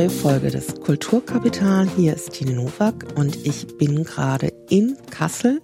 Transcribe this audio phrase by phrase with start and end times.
[0.00, 1.86] neue Folge des Kulturkapital.
[1.94, 5.60] Hier ist Tine Nowak und ich bin gerade in Kassel.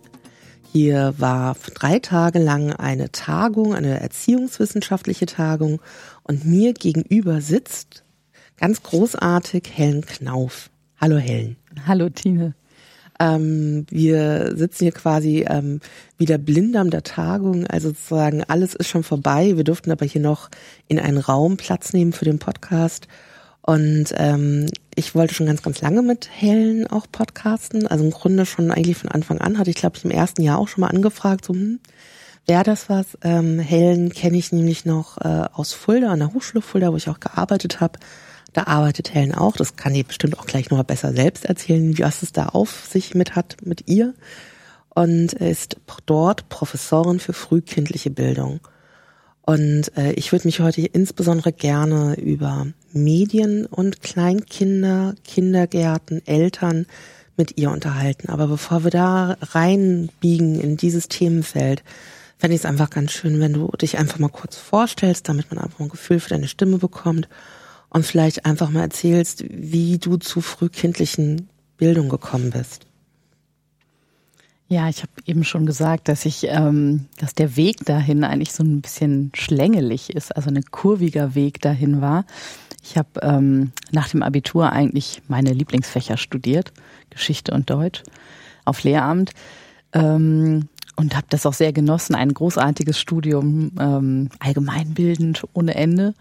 [0.71, 5.81] Hier war drei Tage lang eine Tagung, eine erziehungswissenschaftliche Tagung
[6.23, 8.05] und mir gegenüber sitzt
[8.59, 10.69] ganz großartig Helen Knauf.
[11.01, 11.57] Hallo Helen.
[11.87, 12.55] Hallo Tine.
[13.19, 15.81] Ähm, wir sitzen hier quasi ähm,
[16.19, 19.57] wieder blind am der Tagung, also sozusagen alles ist schon vorbei.
[19.57, 20.51] Wir durften aber hier noch
[20.89, 23.09] in einen Raum Platz nehmen für den Podcast.
[23.67, 27.89] Und ähm, ich wollte schon ganz, ganz lange mit Helen auch podcasten.
[27.89, 30.59] Also im Grunde schon eigentlich von Anfang an hatte ich, glaube ich, im ersten Jahr
[30.59, 31.81] auch schon mal angefragt, so, hm,
[32.47, 33.19] wäre das was?
[33.23, 37.09] Ähm, Helen kenne ich nämlich noch äh, aus Fulda, an der Hochschule Fulda, wo ich
[37.09, 37.99] auch gearbeitet habe.
[38.53, 39.57] Da arbeitet Helen auch.
[39.57, 42.87] Das kann die bestimmt auch gleich noch mal besser selbst erzählen, was es da auf
[42.89, 44.15] sich mit hat mit ihr.
[44.91, 48.61] Und ist dort Professorin für frühkindliche Bildung.
[49.47, 56.87] Und äh, ich würde mich heute insbesondere gerne über Medien und Kleinkinder, Kindergärten, Eltern
[57.37, 58.29] mit ihr unterhalten.
[58.29, 61.85] Aber bevor wir da reinbiegen in dieses Themenfeld,
[62.39, 65.63] fände ich es einfach ganz schön, wenn du dich einfach mal kurz vorstellst, damit man
[65.63, 67.29] einfach ein Gefühl für deine Stimme bekommt
[67.89, 72.86] und vielleicht einfach mal erzählst, wie du zu frühkindlichen Bildung gekommen bist.
[74.69, 78.65] Ja, ich habe eben schon gesagt, dass ich, ähm, dass der Weg dahin eigentlich so
[78.65, 82.25] ein bisschen schlängelig ist, also ein kurviger Weg dahin war.
[82.83, 86.73] Ich habe ähm, nach dem Abitur eigentlich meine Lieblingsfächer studiert,
[87.11, 88.03] Geschichte und Deutsch,
[88.65, 89.33] auf Lehramt.
[89.93, 96.15] Ähm, und habe das auch sehr genossen, ein großartiges Studium, ähm, allgemeinbildend ohne Ende.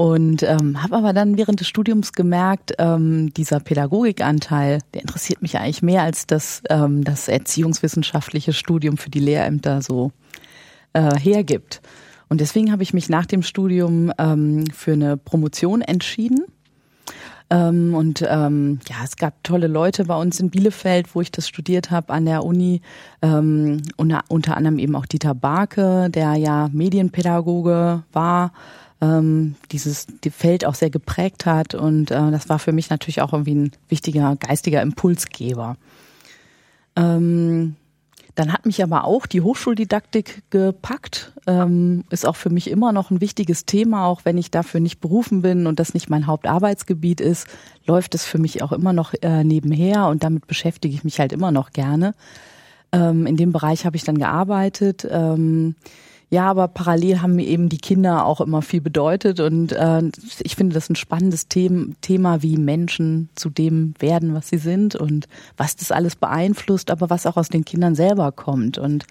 [0.00, 5.58] Und ähm, habe aber dann während des Studiums gemerkt, ähm, dieser Pädagogikanteil, der interessiert mich
[5.58, 10.10] eigentlich mehr als das, ähm, das erziehungswissenschaftliche Studium für die Lehrämter so
[10.94, 11.82] äh, hergibt.
[12.30, 16.46] Und deswegen habe ich mich nach dem Studium ähm, für eine Promotion entschieden.
[17.50, 21.46] Ähm, und ähm, ja, es gab tolle Leute bei uns in Bielefeld, wo ich das
[21.46, 22.80] studiert habe an der Uni.
[23.20, 28.52] Ähm, unter, unter anderem eben auch Dieter Barke, der ja Medienpädagoge war
[29.00, 33.22] ähm, dieses die Feld auch sehr geprägt hat und äh, das war für mich natürlich
[33.22, 35.76] auch irgendwie ein wichtiger geistiger Impulsgeber.
[36.96, 37.76] Ähm,
[38.34, 41.32] dann hat mich aber auch die Hochschuldidaktik gepackt.
[41.46, 45.00] Ähm, ist auch für mich immer noch ein wichtiges Thema, auch wenn ich dafür nicht
[45.00, 47.46] berufen bin und das nicht mein Hauptarbeitsgebiet ist,
[47.86, 51.32] läuft es für mich auch immer noch äh, nebenher und damit beschäftige ich mich halt
[51.32, 52.14] immer noch gerne.
[52.92, 55.06] Ähm, in dem Bereich habe ich dann gearbeitet.
[55.10, 55.74] Ähm,
[56.30, 60.02] ja, aber parallel haben mir eben die Kinder auch immer viel bedeutet und äh,
[60.40, 64.94] ich finde das ein spannendes Thema, Thema, wie Menschen zu dem werden, was sie sind
[64.94, 65.26] und
[65.56, 69.06] was das alles beeinflusst, aber was auch aus den Kindern selber kommt und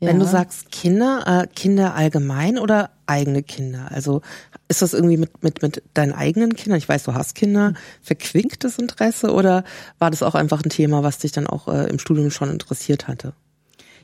[0.00, 0.10] ja.
[0.10, 3.90] Wenn du sagst Kinder, äh, Kinder allgemein oder eigene Kinder?
[3.90, 4.22] Also
[4.68, 6.78] ist das irgendwie mit, mit, mit deinen eigenen Kindern?
[6.78, 9.64] Ich weiß, du hast Kinder, verquinktes Interesse oder
[9.98, 13.08] war das auch einfach ein Thema, was dich dann auch äh, im Studium schon interessiert
[13.08, 13.32] hatte?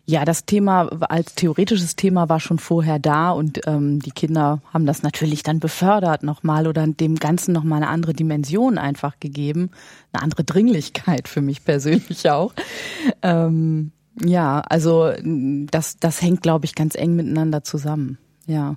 [0.06, 4.84] Ja, das Thema als theoretisches Thema war schon vorher da und ähm, die Kinder haben
[4.84, 9.70] das natürlich dann befördert nochmal oder dem Ganzen nochmal eine andere Dimension einfach gegeben,
[10.12, 12.52] eine andere Dringlichkeit für mich persönlich auch.
[13.22, 15.10] Ähm, ja, also
[15.70, 18.18] das, das hängt, glaube ich, ganz eng miteinander zusammen.
[18.46, 18.76] Ja.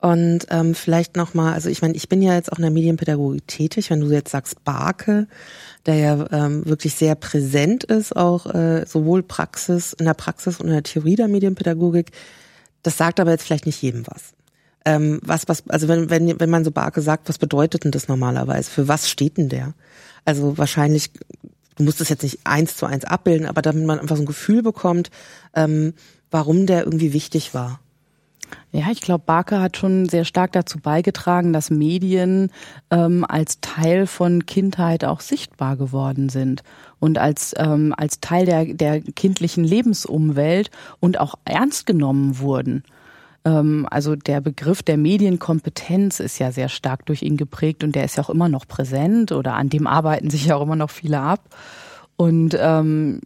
[0.00, 3.46] Und ähm, vielleicht nochmal, also ich meine, ich bin ja jetzt auch in der Medienpädagogik
[3.46, 5.26] tätig, wenn du jetzt sagst Barke,
[5.88, 10.66] der ja ähm, wirklich sehr präsent ist, auch äh, sowohl Praxis, in der Praxis und
[10.66, 12.12] in der Theorie der Medienpädagogik.
[12.82, 14.34] Das sagt aber jetzt vielleicht nicht jedem was.
[14.84, 18.06] Ähm, was, was, also wenn, wenn, wenn man so Barke sagt, was bedeutet denn das
[18.06, 18.70] normalerweise?
[18.70, 19.72] Für was steht denn der?
[20.26, 21.10] Also wahrscheinlich,
[21.76, 24.26] du musst es jetzt nicht eins zu eins abbilden, aber damit man einfach so ein
[24.26, 25.10] Gefühl bekommt,
[25.54, 25.94] ähm,
[26.30, 27.80] warum der irgendwie wichtig war.
[28.72, 32.50] Ja, ich glaube, Barke hat schon sehr stark dazu beigetragen, dass Medien
[32.90, 36.62] ähm, als Teil von Kindheit auch sichtbar geworden sind
[37.00, 42.82] und als, ähm, als Teil der, der kindlichen Lebensumwelt und auch ernst genommen wurden.
[43.44, 48.04] Ähm, also der Begriff der Medienkompetenz ist ja sehr stark durch ihn geprägt und der
[48.04, 50.90] ist ja auch immer noch präsent oder an dem arbeiten sich ja auch immer noch
[50.90, 51.40] viele ab
[52.18, 53.20] und ähm,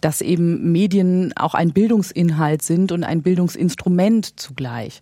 [0.00, 5.00] dass eben Medien auch ein Bildungsinhalt sind und ein Bildungsinstrument zugleich.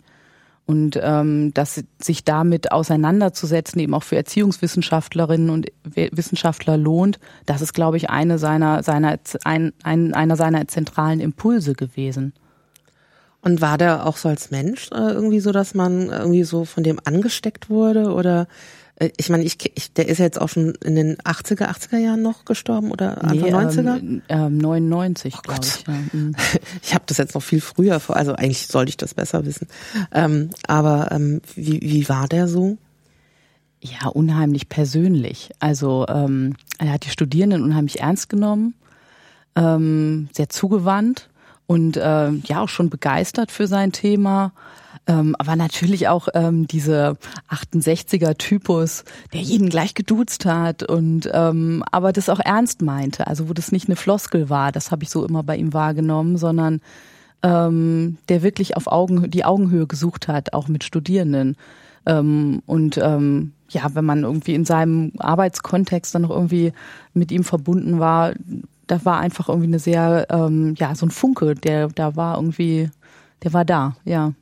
[0.66, 7.72] Und ähm, dass sich damit auseinanderzusetzen eben auch für Erziehungswissenschaftlerinnen und Wissenschaftler lohnt, das ist,
[7.72, 12.34] glaube ich, eine seiner, seiner, ein, ein, einer seiner zentralen Impulse gewesen.
[13.40, 16.82] Und war der auch so als Mensch äh, irgendwie so, dass man irgendwie so von
[16.84, 18.48] dem angesteckt wurde oder
[19.16, 22.44] ich meine, ich, ich, der ist jetzt auch schon in den 80er, 80er Jahren noch
[22.44, 23.98] gestorben oder Anfang nee, 90er?
[23.98, 25.86] Ähm, ähm, 99, oh glaube ich.
[25.86, 25.94] Ja.
[26.12, 26.36] Mhm.
[26.82, 29.66] Ich habe das jetzt noch viel früher vor, also eigentlich sollte ich das besser wissen.
[30.12, 32.78] Ähm, aber ähm, wie, wie war der so?
[33.80, 35.50] Ja, unheimlich persönlich.
[35.58, 38.74] Also ähm, er hat die Studierenden unheimlich ernst genommen,
[39.56, 41.28] ähm, sehr zugewandt
[41.66, 44.52] und äh, ja auch schon begeistert für sein Thema.
[45.06, 47.18] Ähm, aber natürlich auch ähm, diese
[47.50, 49.04] 68er Typus,
[49.34, 53.70] der jeden gleich geduzt hat und ähm, aber das auch ernst meinte, also wo das
[53.70, 56.80] nicht eine Floskel war, das habe ich so immer bei ihm wahrgenommen, sondern
[57.42, 61.56] ähm, der wirklich auf Augen die Augenhöhe gesucht hat, auch mit Studierenden.
[62.06, 66.72] Ähm, und ähm, ja, wenn man irgendwie in seinem Arbeitskontext dann noch irgendwie
[67.12, 68.32] mit ihm verbunden war,
[68.86, 72.90] da war einfach irgendwie eine sehr, ähm, ja, so ein Funke, der da war irgendwie,
[73.42, 74.32] der war da, ja.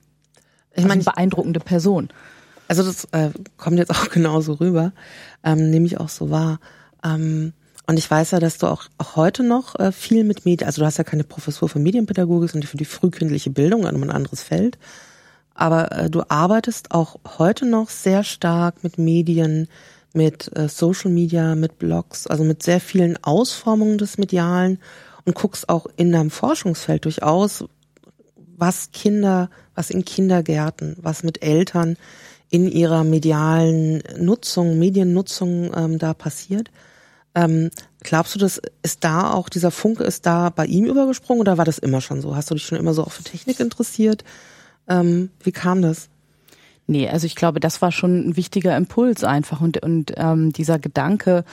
[0.74, 2.08] Ich meine, also beeindruckende Person.
[2.69, 4.92] Also das äh, kommt jetzt auch genauso rüber,
[5.44, 6.58] ähm, nehme ich auch so wahr.
[7.04, 7.52] Ähm,
[7.86, 10.80] und ich weiß ja, dass du auch, auch heute noch äh, viel mit Medien, also
[10.80, 14.42] du hast ja keine Professur für Medienpädagogik und für die frühkindliche Bildung, an ein anderes
[14.42, 14.78] Feld.
[15.54, 19.69] Aber äh, du arbeitest auch heute noch sehr stark mit Medien,
[20.14, 24.78] mit äh, Social Media, mit Blogs, also mit sehr vielen Ausformungen des Medialen
[25.24, 27.64] und guckst auch in deinem Forschungsfeld durchaus,
[28.56, 31.96] was Kinder, was in Kindergärten, was mit Eltern
[32.50, 36.70] in ihrer medialen Nutzung, Mediennutzung ähm, da passiert.
[37.34, 37.70] Ähm,
[38.00, 41.64] glaubst du, das ist da auch, dieser Funke ist da bei ihm übergesprungen oder war
[41.64, 42.37] das immer schon so?
[42.37, 44.22] Hast du dich schon immer so auch für Technik interessiert?
[44.87, 46.10] Ähm, wie kam das?
[46.87, 50.78] Nee, also ich glaube, das war schon ein wichtiger Impuls einfach und, und ähm, dieser
[50.78, 51.44] Gedanke,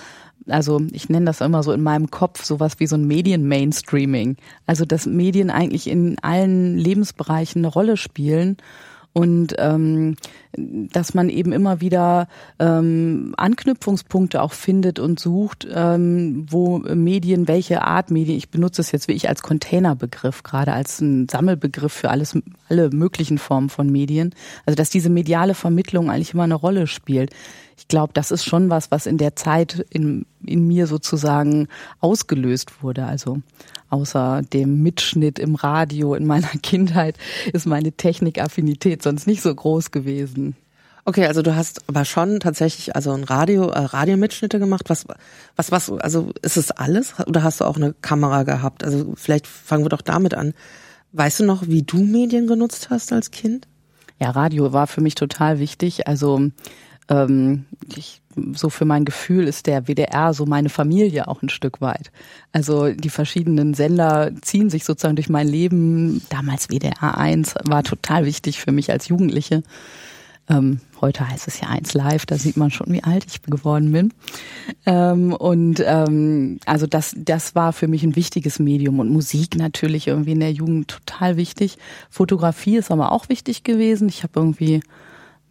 [0.51, 4.37] also ich nenne das immer so in meinem Kopf sowas wie so ein Medien-Mainstreaming.
[4.65, 8.57] Also dass Medien eigentlich in allen Lebensbereichen eine Rolle spielen
[9.13, 10.15] und ähm,
[10.53, 12.27] dass man eben immer wieder
[12.59, 18.91] ähm, Anknüpfungspunkte auch findet und sucht, ähm, wo Medien, welche Art Medien, ich benutze es
[18.91, 22.37] jetzt wie ich als Containerbegriff, gerade als ein Sammelbegriff für alles,
[22.69, 24.33] alle möglichen Formen von Medien,
[24.65, 27.31] also dass diese mediale Vermittlung eigentlich immer eine Rolle spielt
[27.79, 31.69] ich glaube, das ist schon was, was in der Zeit in, in mir sozusagen
[32.01, 33.05] ausgelöst wurde.
[33.05, 33.41] Also
[33.89, 37.17] außer dem Mitschnitt im Radio in meiner Kindheit
[37.53, 40.55] ist meine Technikaffinität sonst nicht so groß gewesen.
[41.05, 44.89] Okay, also du hast aber schon tatsächlich also ein Radio, äh, Radiomitschnitte gemacht.
[44.89, 45.05] Was,
[45.55, 48.83] was, was, also ist es alles oder hast du auch eine Kamera gehabt?
[48.83, 50.53] Also vielleicht fangen wir doch damit an.
[51.13, 53.67] Weißt du noch, wie du Medien genutzt hast als Kind?
[54.19, 56.07] Ja, Radio war für mich total wichtig.
[56.07, 56.51] Also
[57.09, 57.65] ähm,
[57.95, 58.21] ich,
[58.53, 62.11] so für mein Gefühl ist der WDR so meine Familie auch ein Stück weit.
[62.51, 66.21] Also die verschiedenen Sender ziehen sich sozusagen durch mein Leben.
[66.29, 69.63] Damals WDR 1 war total wichtig für mich als Jugendliche.
[70.49, 73.91] Ähm, heute heißt es ja eins live, da sieht man schon, wie alt ich geworden
[73.91, 74.13] bin.
[74.85, 80.07] Ähm, und ähm, also das, das war für mich ein wichtiges Medium und Musik natürlich
[80.07, 81.77] irgendwie in der Jugend total wichtig.
[82.09, 84.09] Fotografie ist aber auch wichtig gewesen.
[84.09, 84.81] Ich habe irgendwie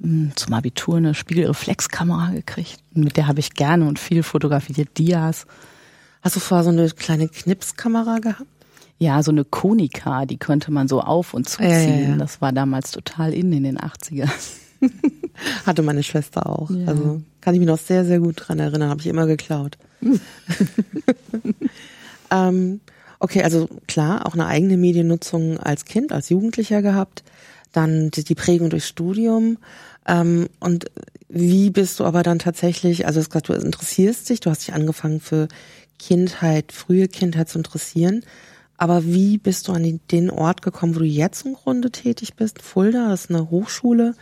[0.00, 2.78] zum Abitur eine Spiegelreflexkamera gekriegt.
[2.92, 5.46] Mit der habe ich gerne und viel fotografiert, Dias.
[6.22, 8.46] Hast du vorher so eine kleine Knipskamera gehabt?
[8.98, 11.70] Ja, so eine Konika, die konnte man so auf und zuziehen.
[11.70, 12.16] Ja, ja, ja.
[12.16, 14.30] Das war damals total in in den 80ern.
[15.66, 16.70] Hatte meine Schwester auch.
[16.86, 19.78] Also kann ich mich noch sehr, sehr gut dran erinnern, habe ich immer geklaut.
[22.30, 22.80] ähm,
[23.20, 27.23] okay, also klar, auch eine eigene Mediennutzung als Kind, als Jugendlicher gehabt.
[27.73, 29.58] Dann die, die Prägung durchs Studium.
[30.08, 30.86] Ähm, und
[31.28, 35.46] wie bist du aber dann tatsächlich, also du interessierst dich, du hast dich angefangen für
[35.98, 38.24] Kindheit, frühe Kindheit zu interessieren.
[38.78, 42.62] Aber wie bist du an den Ort gekommen, wo du jetzt im Grunde tätig bist?
[42.62, 44.14] Fulda, das ist eine Hochschule.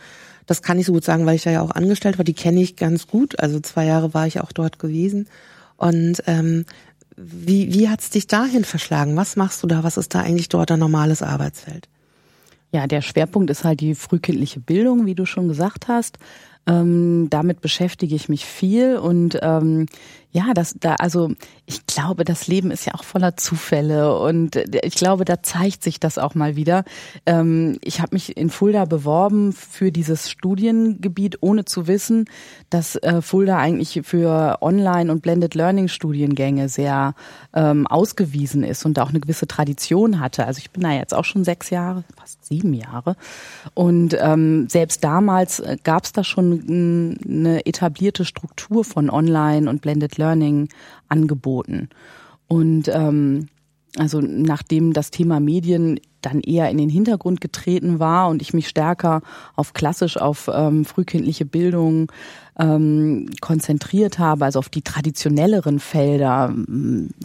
[0.47, 2.25] Das kann ich so gut sagen, weil ich da ja auch angestellt war.
[2.25, 3.39] Die kenne ich ganz gut.
[3.39, 5.27] Also zwei Jahre war ich auch dort gewesen.
[5.75, 6.65] Und ähm,
[7.15, 9.15] wie, wie hat's dich dahin verschlagen?
[9.15, 9.83] Was machst du da?
[9.83, 11.87] Was ist da eigentlich dort ein normales Arbeitsfeld?
[12.71, 16.17] Ja, der Schwerpunkt ist halt die frühkindliche Bildung, wie du schon gesagt hast.
[16.67, 19.85] Ähm, damit beschäftige ich mich viel und ähm,
[20.31, 21.31] ja, das da also
[21.65, 25.99] ich glaube, das Leben ist ja auch voller Zufälle und ich glaube, da zeigt sich
[25.99, 26.83] das auch mal wieder.
[27.25, 32.25] Ähm, ich habe mich in Fulda beworben für dieses Studiengebiet, ohne zu wissen,
[32.69, 37.15] dass äh, Fulda eigentlich für Online- und Blended Learning Studiengänge sehr
[37.53, 40.45] ähm, ausgewiesen ist und auch eine gewisse Tradition hatte.
[40.45, 43.15] Also ich bin da jetzt auch schon sechs Jahre, fast sieben Jahre
[43.73, 49.81] und ähm, selbst damals äh, gab es da schon eine etablierte Struktur von Online und
[49.81, 50.69] Blended Learning
[51.07, 51.89] Angeboten.
[52.47, 53.47] Und ähm,
[53.97, 58.67] also nachdem das Thema Medien dann eher in den Hintergrund getreten war und ich mich
[58.67, 59.21] stärker
[59.55, 62.11] auf klassisch auf ähm, frühkindliche Bildung
[62.59, 66.53] ähm, konzentriert habe, also auf die traditionelleren Felder,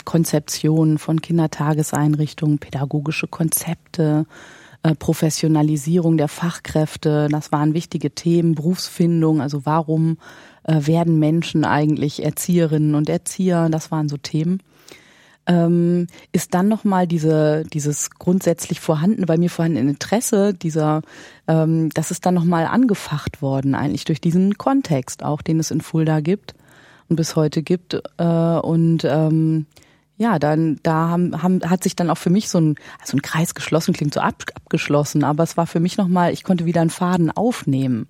[0.05, 4.27] Konzeptionen von Kindertageseinrichtungen, pädagogische Konzepte,
[4.83, 10.19] äh, Professionalisierung der Fachkräfte, das waren wichtige Themen, Berufsfindung, also warum
[10.65, 14.61] äh, werden Menschen eigentlich Erzieherinnen und Erzieher, das waren so Themen.
[15.47, 21.03] Ähm, ist dann nochmal diese, dieses grundsätzlich vorhanden, bei mir vorhandene Interesse dieser,
[21.49, 25.81] ähm, das ist dann nochmal angefacht worden, eigentlich durch diesen Kontext auch, den es in
[25.81, 26.55] Fulda gibt
[27.09, 28.01] und bis heute gibt.
[28.19, 29.67] Äh, und ähm,
[30.23, 33.23] ja, dann da haben, haben, hat sich dann auch für mich so ein, also ein
[33.23, 36.81] Kreis geschlossen, klingt so ab, abgeschlossen, aber es war für mich nochmal, ich konnte wieder
[36.81, 38.07] einen Faden aufnehmen.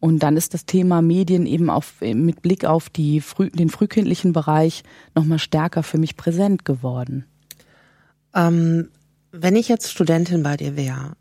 [0.00, 4.32] Und dann ist das Thema Medien eben auf, mit Blick auf die früh, den frühkindlichen
[4.32, 4.82] Bereich
[5.14, 7.26] nochmal stärker für mich präsent geworden.
[8.34, 8.88] Ähm,
[9.30, 11.16] wenn ich jetzt Studentin bei dir wäre,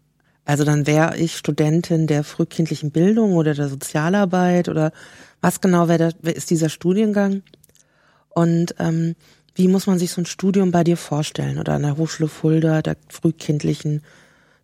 [0.45, 4.91] also dann wäre ich Studentin der frühkindlichen Bildung oder der Sozialarbeit oder
[5.41, 7.41] was genau wäre ist dieser Studiengang?
[8.29, 9.15] Und ähm,
[9.55, 12.81] wie muss man sich so ein Studium bei dir vorstellen oder an der Hochschule Fulda,
[12.81, 14.01] der frühkindlichen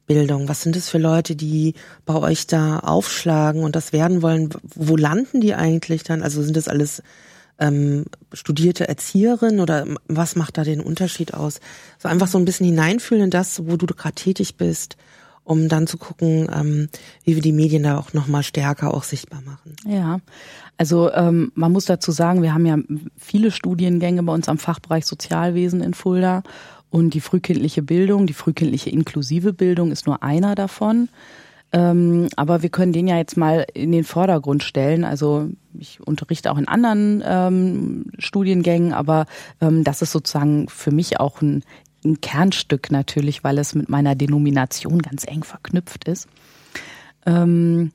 [0.05, 0.49] Bildung?
[0.49, 4.49] Was sind das für Leute, die bei euch da aufschlagen und das werden wollen?
[4.75, 6.21] Wo landen die eigentlich dann?
[6.21, 7.01] Also sind das alles
[7.57, 11.61] ähm, studierte Erzieherinnen oder was macht da den Unterschied aus?
[11.97, 14.97] So einfach so ein bisschen hineinfühlen in das, wo du gerade tätig bist
[15.43, 16.89] um dann zu gucken, ähm,
[17.23, 19.75] wie wir die Medien da auch nochmal stärker auch sichtbar machen.
[19.85, 20.19] Ja,
[20.81, 22.75] also ähm, man muss dazu sagen, wir haben ja
[23.15, 26.41] viele Studiengänge bei uns am Fachbereich Sozialwesen in Fulda
[26.89, 31.09] und die frühkindliche Bildung, die frühkindliche inklusive Bildung ist nur einer davon.
[31.71, 35.03] Ähm, aber wir können den ja jetzt mal in den Vordergrund stellen.
[35.03, 39.27] Also ich unterrichte auch in anderen ähm, Studiengängen, aber
[39.61, 41.63] ähm, das ist sozusagen für mich auch ein
[42.03, 46.27] ein Kernstück natürlich, weil es mit meiner Denomination ganz eng verknüpft ist.
[47.27, 47.91] Ähm,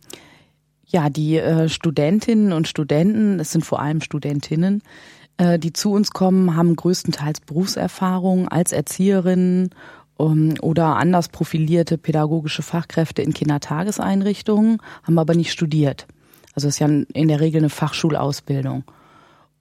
[0.87, 4.83] ja, die äh, Studentinnen und Studenten, es sind vor allem Studentinnen,
[5.37, 9.71] äh, die zu uns kommen, haben größtenteils Berufserfahrung als Erzieherinnen
[10.16, 16.07] um, oder anders profilierte pädagogische Fachkräfte in Kindertageseinrichtungen, haben aber nicht studiert.
[16.55, 18.85] Also es ist ja in der Regel eine Fachschulausbildung.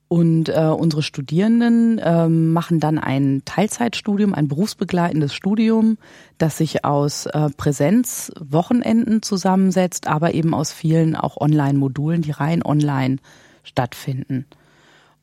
[0.07, 5.97] Und äh, unsere Studierenden äh, machen dann ein Teilzeitstudium, ein berufsbegleitendes Studium,
[6.37, 13.17] das sich aus äh, Präsenzwochenenden zusammensetzt, aber eben aus vielen auch Online-Modulen, die rein online
[13.63, 14.45] stattfinden.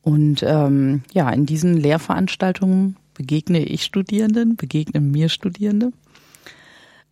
[0.01, 5.91] Und ähm, ja, in diesen Lehrveranstaltungen begegne ich Studierenden, begegnen mir Studierende.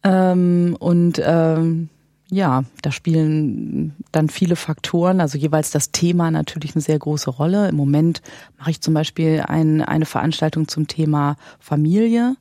[0.03, 1.89] Ähm, und ähm,
[2.33, 7.67] ja, da spielen dann viele Faktoren, also jeweils das Thema natürlich eine sehr große Rolle.
[7.67, 8.21] Im Moment
[8.57, 12.37] mache ich zum Beispiel ein, eine Veranstaltung zum Thema Familie.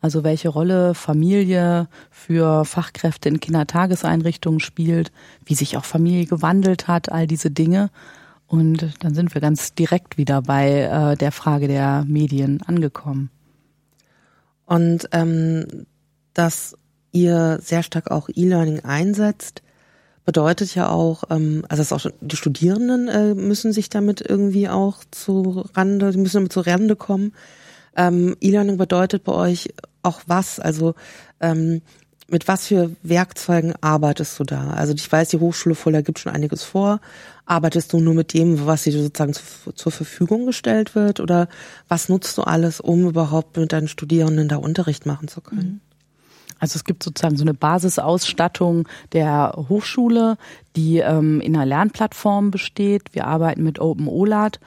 [0.00, 5.12] Also welche Rolle Familie für Fachkräfte in Kindertageseinrichtungen spielt,
[5.44, 7.90] wie sich auch Familie gewandelt hat, all diese Dinge.
[8.46, 13.30] Und dann sind wir ganz direkt wieder bei äh, der Frage der Medien angekommen.
[14.64, 15.86] Und ähm,
[16.32, 16.76] das
[17.14, 19.62] ihr sehr stark auch E-Learning einsetzt,
[20.24, 24.98] bedeutet ja auch, ähm, also es auch die Studierenden äh, müssen sich damit irgendwie auch
[25.10, 27.32] zu Rande, die müssen damit zu Rande kommen.
[27.96, 30.58] Ähm, E-Learning bedeutet bei euch auch was?
[30.58, 30.94] Also
[31.40, 31.82] ähm,
[32.28, 34.70] mit was für Werkzeugen arbeitest du da?
[34.70, 37.00] Also ich weiß, die Hochschule Fulda gibt schon einiges vor.
[37.44, 41.20] Arbeitest du nur mit dem, was dir sozusagen zu, zur Verfügung gestellt wird?
[41.20, 41.48] Oder
[41.86, 45.80] was nutzt du alles, um überhaupt mit deinen Studierenden da Unterricht machen zu können?
[45.84, 45.93] Mhm.
[46.64, 50.38] Also es gibt sozusagen so eine Basisausstattung der Hochschule,
[50.76, 53.02] die ähm, in einer Lernplattform besteht.
[53.12, 54.60] Wir arbeiten mit OpenOLAT.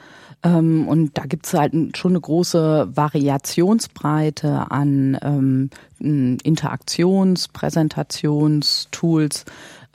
[0.44, 9.44] Ähm, und da gibt es halt schon eine große Variationsbreite an ähm, Interaktions-, Präsentationstools,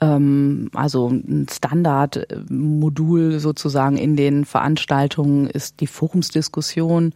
[0.02, 7.14] ähm, also ein Standardmodul sozusagen in den Veranstaltungen ist die Forumsdiskussion,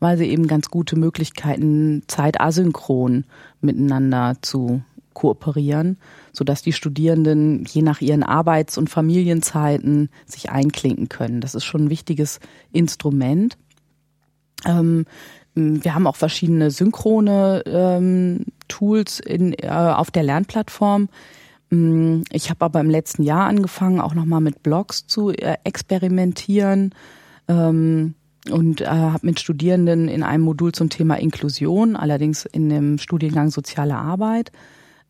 [0.00, 3.24] weil sie eben ganz gute Möglichkeiten zeitasynchron
[3.60, 4.82] miteinander zu
[5.14, 5.98] kooperieren,
[6.32, 11.40] so dass die Studierenden je nach ihren Arbeits- und Familienzeiten sich einklinken können.
[11.40, 12.38] Das ist schon ein wichtiges
[12.72, 13.58] Instrument.
[14.64, 15.06] Ähm,
[15.54, 21.08] wir haben auch verschiedene synchrone ähm, Tools in, äh, auf der Lernplattform.
[21.70, 26.94] Mm, ich habe aber im letzten Jahr angefangen, auch nochmal mit Blogs zu äh, experimentieren.
[27.48, 28.14] Ähm,
[28.50, 33.50] und äh, habe mit Studierenden in einem Modul zum Thema Inklusion, allerdings in dem Studiengang
[33.50, 34.52] Soziale Arbeit,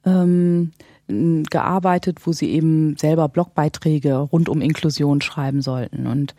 [0.04, 0.73] ähm,
[1.07, 6.07] gearbeitet, wo sie eben selber Blogbeiträge rund um Inklusion schreiben sollten.
[6.07, 6.35] Und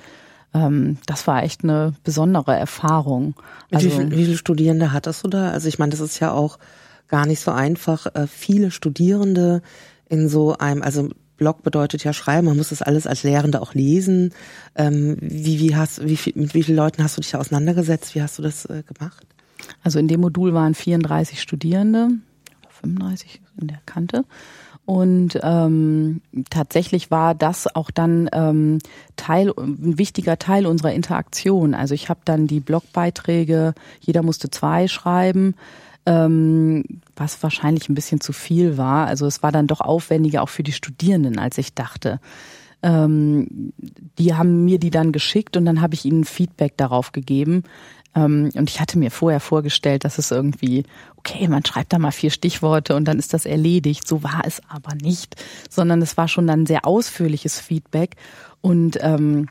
[0.53, 3.35] ähm, das war echt eine besondere Erfahrung.
[3.71, 5.49] Also, wie, viel, wie viele Studierende hattest du da?
[5.49, 6.59] Also ich meine, das ist ja auch
[7.07, 9.61] gar nicht so einfach, äh, viele Studierende
[10.07, 13.73] in so einem, also Blog bedeutet ja schreiben, man muss das alles als Lehrende auch
[13.73, 14.33] lesen.
[14.75, 18.13] Ähm, wie, wie hast, wie viel, mit wie vielen Leuten hast du dich da auseinandergesetzt?
[18.13, 19.25] Wie hast du das äh, gemacht?
[19.83, 22.09] Also in dem Modul waren 34 Studierende,
[22.69, 24.25] 35 in der Kante.
[24.85, 28.79] Und ähm, tatsächlich war das auch dann ähm,
[29.17, 31.75] Teil, ein wichtiger Teil unserer Interaktion.
[31.75, 35.53] Also ich habe dann die Blogbeiträge, jeder musste zwei schreiben,
[36.09, 36.83] ähm,
[37.15, 39.05] was wahrscheinlich ein bisschen zu viel war.
[39.05, 42.19] Also es war dann doch aufwendiger auch für die Studierenden, als ich dachte.
[42.81, 43.73] Ähm,
[44.17, 47.63] die haben mir die dann geschickt und dann habe ich ihnen Feedback darauf gegeben.
[48.15, 50.83] Ähm, und ich hatte mir vorher vorgestellt, dass es irgendwie,
[51.17, 54.07] okay, man schreibt da mal vier Stichworte und dann ist das erledigt.
[54.07, 55.35] So war es aber nicht,
[55.69, 58.15] sondern es war schon dann sehr ausführliches Feedback.
[58.61, 59.47] Und ähm,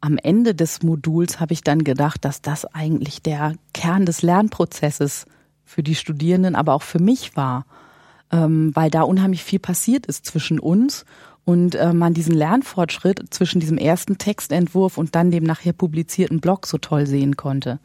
[0.00, 5.26] am Ende des Moduls habe ich dann gedacht, dass das eigentlich der Kern des Lernprozesses
[5.68, 7.66] für die Studierenden, aber auch für mich war,
[8.32, 11.04] ähm, weil da unheimlich viel passiert ist zwischen uns
[11.44, 16.66] und äh, man diesen Lernfortschritt zwischen diesem ersten Textentwurf und dann dem nachher publizierten Blog
[16.66, 17.78] so toll sehen konnte.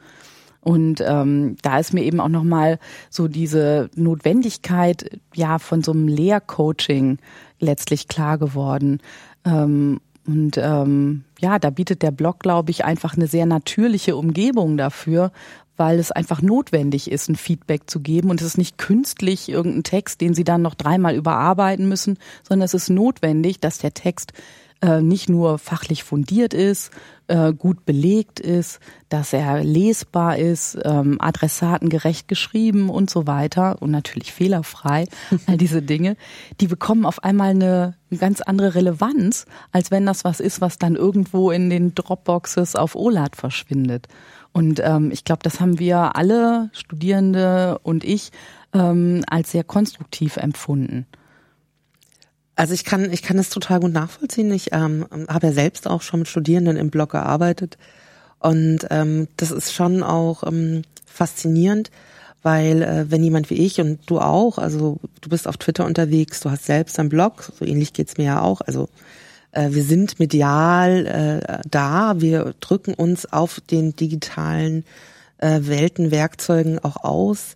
[0.61, 6.07] Und ähm, da ist mir eben auch nochmal so diese Notwendigkeit ja von so einem
[6.07, 7.17] Lehrcoaching
[7.59, 9.01] letztlich klar geworden.
[9.43, 14.77] Ähm, und ähm, ja, da bietet der Blog, glaube ich, einfach eine sehr natürliche Umgebung
[14.77, 15.33] dafür,
[15.77, 18.29] weil es einfach notwendig ist, ein Feedback zu geben.
[18.29, 22.65] Und es ist nicht künstlich irgendein Text, den Sie dann noch dreimal überarbeiten müssen, sondern
[22.65, 24.33] es ist notwendig, dass der Text
[24.83, 26.91] äh, nicht nur fachlich fundiert ist,
[27.27, 33.91] äh, gut belegt ist, dass er lesbar ist, ähm, adressatengerecht geschrieben und so weiter und
[33.91, 35.05] natürlich fehlerfrei.
[35.47, 36.17] All diese Dinge,
[36.59, 40.95] die bekommen auf einmal eine, ganz andere Relevanz, als wenn das was ist, was dann
[40.95, 44.07] irgendwo in den Dropboxes auf OLAD verschwindet.
[44.51, 48.31] Und ähm, ich glaube, das haben wir alle Studierende und ich
[48.73, 51.07] ähm, als sehr konstruktiv empfunden.
[52.55, 54.51] Also ich kann, ich kann das total gut nachvollziehen.
[54.51, 57.77] Ich ähm, habe ja selbst auch schon mit Studierenden im Blog gearbeitet.
[58.39, 61.89] Und ähm, das ist schon auch ähm, faszinierend,
[62.43, 66.41] weil äh, wenn jemand wie ich und du auch, also du bist auf Twitter unterwegs,
[66.41, 68.61] du hast selbst einen Blog, so ähnlich geht's mir ja auch.
[68.61, 68.89] Also
[69.53, 74.83] äh, wir sind medial äh, da, wir drücken uns auf den digitalen
[75.37, 77.55] äh, Weltenwerkzeugen auch aus.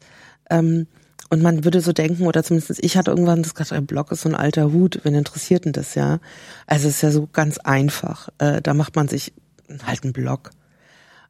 [0.49, 0.87] Ähm,
[1.29, 4.21] und man würde so denken, oder zumindest ich hatte irgendwann das gesagt, ein Blog ist
[4.21, 6.19] so ein alter Hut, wen interessiert denn das, ja?
[6.65, 8.29] Also es ist ja so ganz einfach.
[8.37, 9.33] Äh, da macht man sich
[9.85, 10.51] halt einen Blog.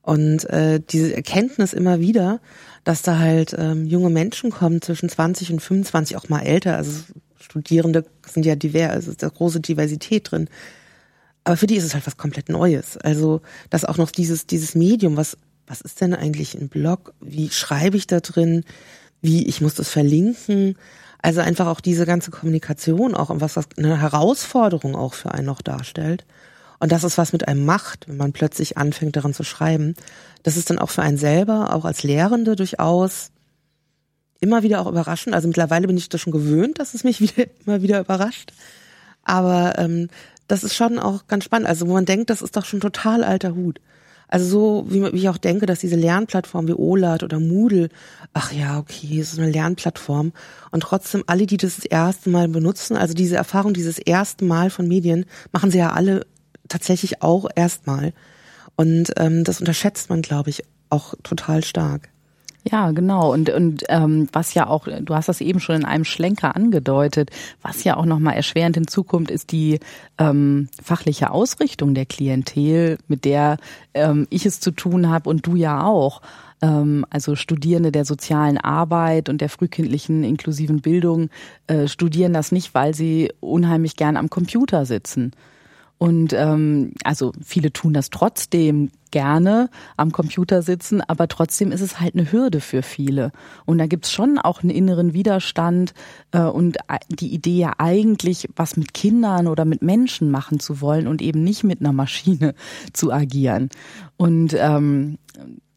[0.03, 2.39] Und äh, diese Erkenntnis immer wieder,
[2.83, 6.91] dass da halt ähm, junge Menschen kommen zwischen 20 und 25, auch mal älter, also
[7.39, 10.49] Studierende sind ja divers, also ist da große Diversität drin.
[11.43, 12.97] Aber für die ist es halt was komplett Neues.
[12.97, 17.13] Also, dass auch noch dieses, dieses Medium, was, was ist denn eigentlich ein Blog?
[17.21, 18.63] Wie schreibe ich da drin?
[19.28, 20.78] Wie, ich muss das verlinken?
[21.22, 25.48] Also einfach auch diese ganze Kommunikation auch und was das eine Herausforderung auch für einen
[25.48, 26.26] noch darstellt.
[26.80, 29.96] Und das ist was mit einem macht, wenn man plötzlich anfängt daran zu schreiben.
[30.44, 33.32] Das ist dann auch für einen selber, auch als Lehrende durchaus
[34.40, 35.36] immer wieder auch überraschend.
[35.36, 38.54] Also mittlerweile bin ich das schon gewöhnt, dass es mich wieder immer wieder überrascht.
[39.24, 40.08] Aber ähm,
[40.48, 41.68] das ist schon auch ganz spannend.
[41.68, 43.82] Also wo man denkt, das ist doch schon total alter Hut.
[44.28, 47.90] Also so, wie, wie ich auch denke, dass diese Lernplattformen wie OLAT oder Moodle,
[48.34, 50.34] ach ja, okay, ist eine Lernplattform.
[50.72, 54.70] Und trotzdem alle, die das, das erste Mal benutzen, also diese Erfahrung dieses ersten Mal
[54.70, 56.26] von Medien, machen sie ja alle
[56.68, 58.13] tatsächlich auch erstmal.
[58.76, 62.10] Und ähm, das unterschätzt man, glaube ich, auch total stark.
[62.69, 63.32] Ja, genau.
[63.32, 67.30] Und, und ähm, was ja auch, du hast das eben schon in einem Schlenker angedeutet,
[67.62, 69.80] was ja auch nochmal erschwerend hinzukommt, ist die
[70.17, 73.58] ähm, fachliche Ausrichtung der Klientel, mit der
[73.93, 76.21] ähm, ich es zu tun habe und du ja auch.
[76.62, 81.30] Ähm, also Studierende der sozialen Arbeit und der frühkindlichen inklusiven Bildung
[81.67, 85.32] äh, studieren das nicht, weil sie unheimlich gern am Computer sitzen
[85.97, 91.99] und ähm, also viele tun das trotzdem gerne am Computer sitzen, aber trotzdem ist es
[91.99, 93.31] halt eine Hürde für viele.
[93.65, 95.93] Und da gibt's schon auch einen inneren Widerstand
[96.33, 96.77] äh, und
[97.10, 101.43] die Idee ja eigentlich, was mit Kindern oder mit Menschen machen zu wollen und eben
[101.43, 102.53] nicht mit einer Maschine
[102.93, 103.69] zu agieren.
[104.17, 105.17] Und ähm,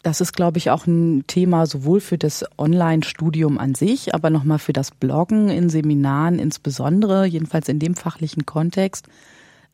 [0.03, 4.59] das ist, glaube ich, auch ein Thema sowohl für das Online-Studium an sich, aber nochmal
[4.59, 9.09] für das Bloggen in Seminaren insbesondere, jedenfalls in dem fachlichen Kontext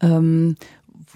[0.00, 0.56] ähm,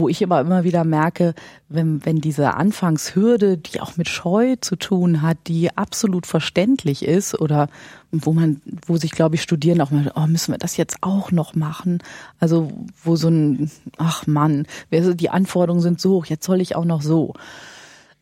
[0.00, 1.34] wo ich immer immer wieder merke,
[1.68, 7.38] wenn, wenn diese Anfangshürde, die auch mit Scheu zu tun hat, die absolut verständlich ist
[7.38, 7.68] oder
[8.10, 11.30] wo man, wo sich, glaube ich, Studierende auch mal, oh, müssen wir das jetzt auch
[11.30, 12.02] noch machen?
[12.38, 12.72] Also
[13.04, 17.02] wo so ein, ach Mann, die Anforderungen sind so hoch, jetzt soll ich auch noch
[17.02, 17.34] so.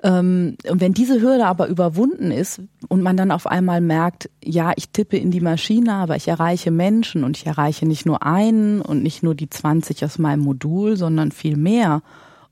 [0.02, 4.72] Ähm, und wenn diese Hürde aber überwunden ist und man dann auf einmal merkt, ja,
[4.76, 8.80] ich tippe in die Maschine, aber ich erreiche Menschen und ich erreiche nicht nur einen
[8.80, 12.02] und nicht nur die 20 aus meinem Modul, sondern viel mehr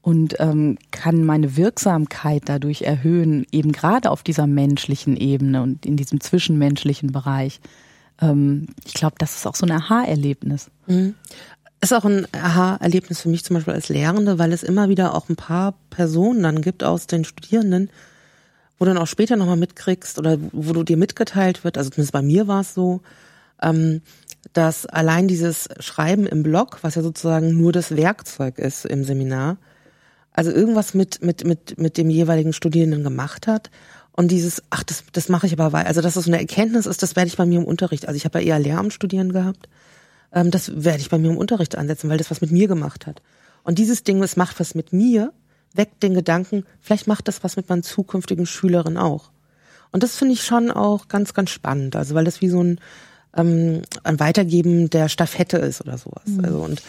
[0.07, 5.97] und ähm, kann meine Wirksamkeit dadurch erhöhen, eben gerade auf dieser menschlichen Ebene und in
[5.97, 7.61] diesem zwischenmenschlichen Bereich,
[8.21, 10.71] ähm, ich glaube, das ist auch so ein Aha-Erlebnis.
[10.87, 11.15] Mhm.
[11.87, 15.29] Ist auch ein Aha-Erlebnis für mich zum Beispiel als Lehrende, weil es immer wieder auch
[15.29, 17.91] ein paar Personen dann gibt aus den Studierenden,
[18.77, 22.13] wo du dann auch später nochmal mitkriegst oder wo du dir mitgeteilt wird, also zumindest
[22.13, 23.03] bei mir war es so,
[23.63, 24.03] ähm,
[24.53, 29.57] dass allein dieses Schreiben im Blog, was ja sozusagen nur das Werkzeug ist im Seminar,
[30.33, 33.71] also irgendwas mit, mit, mit, mit dem jeweiligen Studierenden gemacht hat.
[34.11, 35.87] Und dieses, ach, das, das mache ich aber weiter.
[35.87, 38.09] Also, dass das so eine Erkenntnis ist, das werde ich bei mir im Unterricht.
[38.09, 39.69] Also, ich habe ja eher Lehramt studieren gehabt.
[40.33, 43.07] Ähm, das werde ich bei mir im Unterricht ansetzen, weil das was mit mir gemacht
[43.07, 43.23] hat.
[43.63, 45.33] Und dieses Ding, es macht was mit mir,
[45.75, 49.31] weckt den Gedanken, vielleicht macht das was mit meinen zukünftigen Schülerinnen auch.
[49.93, 51.97] Und das finde ich schon auch ganz, ganz spannend.
[51.97, 52.81] Also, weil das wie so ein,
[53.37, 56.27] ähm, ein Weitergeben der Staffette ist oder sowas.
[56.27, 56.45] Mhm.
[56.45, 56.83] Also, und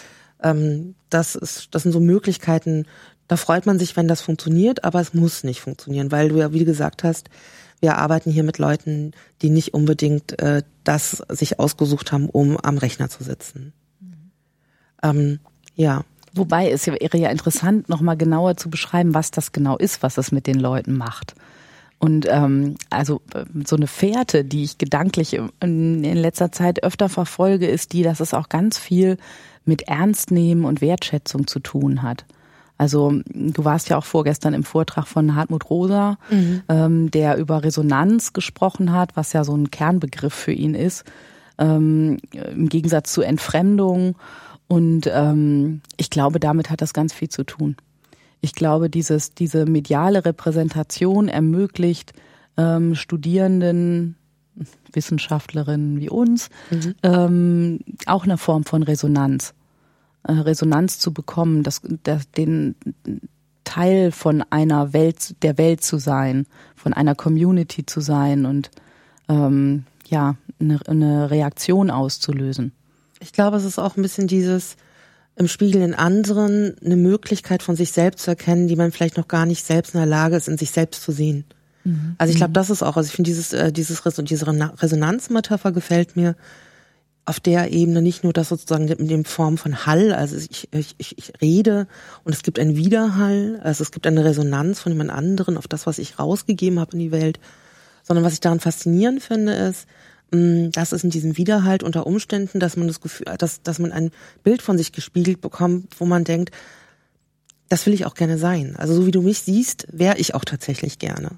[0.44, 2.86] ähm, das ist, das sind so Möglichkeiten,
[3.28, 6.54] da freut man sich, wenn das funktioniert, aber es muss nicht funktionieren, weil du ja,
[6.54, 7.30] wie du gesagt hast,
[7.80, 9.12] wir arbeiten hier mit Leuten,
[9.42, 13.74] die nicht unbedingt äh, das sich ausgesucht haben, um am Rechner zu sitzen.
[15.04, 15.40] Ähm,
[15.76, 16.04] ja.
[16.34, 20.32] Wobei es wäre ja interessant, nochmal genauer zu beschreiben, was das genau ist, was es
[20.32, 21.36] mit den Leuten macht.
[22.00, 27.10] Und ähm, also äh, so eine Fährte, die ich gedanklich in, in letzter Zeit öfter
[27.10, 29.18] verfolge, ist die, dass es auch ganz viel
[29.66, 32.26] mit Ernstnehmen und Wertschätzung zu tun hat.
[32.78, 36.62] Also du warst ja auch vorgestern im Vortrag von Hartmut Rosa, mhm.
[36.70, 41.04] ähm, der über Resonanz gesprochen hat, was ja so ein Kernbegriff für ihn ist,
[41.58, 44.16] ähm, im Gegensatz zu Entfremdung.
[44.68, 47.78] Und ähm, ich glaube, damit hat das ganz viel zu tun.
[48.42, 52.14] Ich glaube, dieses, diese mediale Repräsentation ermöglicht
[52.58, 54.16] ähm, Studierenden,
[54.92, 56.96] Wissenschaftlerinnen wie uns, mhm.
[57.04, 59.54] ähm, auch eine Form von Resonanz.
[60.28, 62.76] Äh, Resonanz zu bekommen, das, das, den
[63.64, 68.70] Teil von einer Welt, der Welt zu sein, von einer Community zu sein und
[69.30, 72.74] ähm, ja, eine, eine Reaktion auszulösen.
[73.20, 74.76] Ich glaube, es ist auch ein bisschen dieses
[75.38, 79.28] im Spiegel in anderen eine Möglichkeit von sich selbst zu erkennen, die man vielleicht noch
[79.28, 81.46] gar nicht selbst in der Lage ist, in sich selbst zu sehen.
[81.84, 82.16] Mhm.
[82.18, 82.56] Also ich glaube, mhm.
[82.56, 86.36] das ist auch, also ich finde dieses, äh, dieses diese Resonanzmetapher gefällt mir,
[87.28, 90.96] auf der Ebene nicht nur das sozusagen in dem Form von Hall, also ich, ich,
[90.98, 91.86] ich, rede
[92.24, 95.86] und es gibt einen Widerhall, also es gibt eine Resonanz von jemand anderen auf das,
[95.86, 97.42] was ich rausgegeben habe in die Welt,
[98.02, 99.88] sondern was ich daran faszinierend finde, ist,
[100.32, 103.92] mm, dass es in diesem Widerhalt unter Umständen, dass man das Gefühl, dass, dass man
[103.92, 104.12] ein
[104.44, 106.52] Bild von sich gespiegelt bekommt, wo man denkt,
[107.68, 108.78] das will ich auch gerne sein.
[108.78, 111.32] Also so wie du mich siehst, wäre ich auch tatsächlich gerne.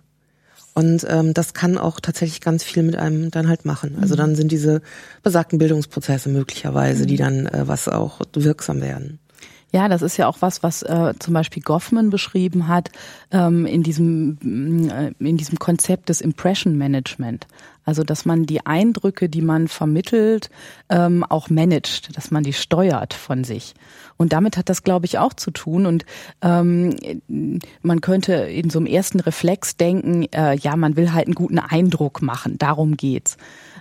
[0.73, 3.97] Und ähm, das kann auch tatsächlich ganz viel mit einem dann halt machen.
[4.01, 4.17] Also mhm.
[4.19, 4.81] dann sind diese
[5.23, 7.17] besagten Bildungsprozesse möglicherweise, die mhm.
[7.17, 9.19] dann äh, was auch wirksam werden.
[9.71, 12.89] Ja, das ist ja auch was, was äh, zum Beispiel Goffman beschrieben hat
[13.31, 17.45] ähm, in diesem äh, in diesem Konzept des Impression Management.
[17.89, 20.51] Also dass man die Eindrücke, die man vermittelt,
[20.89, 23.73] ähm, auch managt, dass man die steuert von sich.
[24.15, 25.87] Und damit hat das, glaube ich, auch zu tun.
[25.87, 26.05] Und
[26.43, 26.95] ähm,
[27.81, 31.57] man könnte in so einem ersten Reflex denken, äh, ja, man will halt einen guten
[31.57, 32.59] Eindruck machen.
[32.59, 33.37] Darum geht's.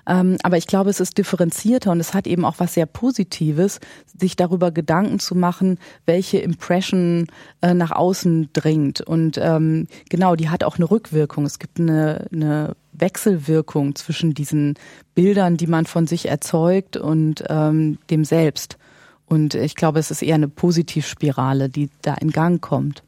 [0.06, 3.78] Ähm, aber ich glaube, es ist differenzierter und es hat eben auch was sehr Positives,
[4.18, 7.26] sich darüber Gedanken zu machen, welche Impression
[7.60, 9.02] äh, nach außen dringt.
[9.02, 11.44] Und ähm, genau, die hat auch eine Rückwirkung.
[11.44, 14.74] Es gibt eine, eine Wechselwirkung zwischen diesen
[15.14, 18.78] Bildern, die man von sich erzeugt und ähm, dem Selbst.
[19.26, 23.02] Und ich glaube, es ist eher eine Positivspirale, die da in Gang kommt.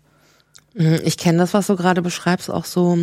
[0.75, 2.99] Mhm, ich kenne das, was du gerade beschreibst, auch so.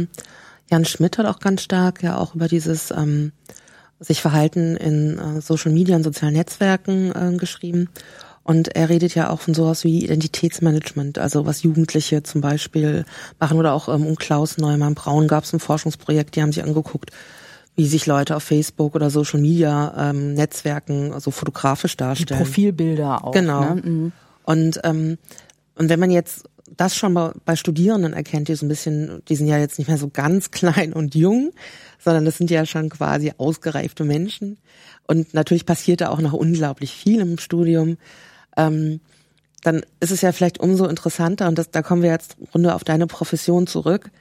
[0.70, 3.32] Jan Schmidt hat auch ganz stark ja auch über dieses ähm,
[4.00, 7.90] sich Verhalten in äh, Social Media und sozialen Netzwerken äh, geschrieben.
[8.48, 13.04] Und er redet ja auch von sowas wie Identitätsmanagement, also was Jugendliche zum Beispiel
[13.40, 16.64] machen oder auch ähm, um Klaus Neumann Braun gab es ein Forschungsprojekt, die haben sich
[16.64, 17.12] angeguckt,
[17.76, 22.40] wie sich Leute auf Facebook oder Social Media ähm, Netzwerken also fotografisch darstellen.
[22.40, 23.34] Die Profilbilder auch.
[23.34, 23.76] Genau.
[23.76, 23.82] Ne?
[23.84, 24.12] Mhm.
[24.46, 25.18] Und ähm,
[25.76, 29.36] und wenn man jetzt das schon bei, bei Studierenden erkennt, die so ein bisschen, die
[29.36, 31.52] sind ja jetzt nicht mehr so ganz klein und jung,
[32.00, 34.58] sondern das sind ja schon quasi ausgereifte Menschen.
[35.06, 37.98] Und natürlich passiert da auch noch unglaublich viel im Studium.
[38.58, 39.00] Ähm,
[39.64, 42.84] dann ist es ja vielleicht umso interessanter, und das, da kommen wir jetzt runter auf
[42.84, 44.12] deine Profession zurück.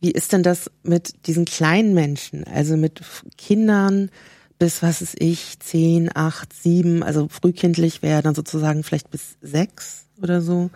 [0.00, 3.02] Wie ist denn das mit diesen kleinen Menschen, also mit
[3.38, 4.10] Kindern
[4.58, 10.06] bis, was ist ich, zehn, acht, sieben, also frühkindlich wäre dann sozusagen vielleicht bis sechs
[10.20, 10.70] oder so.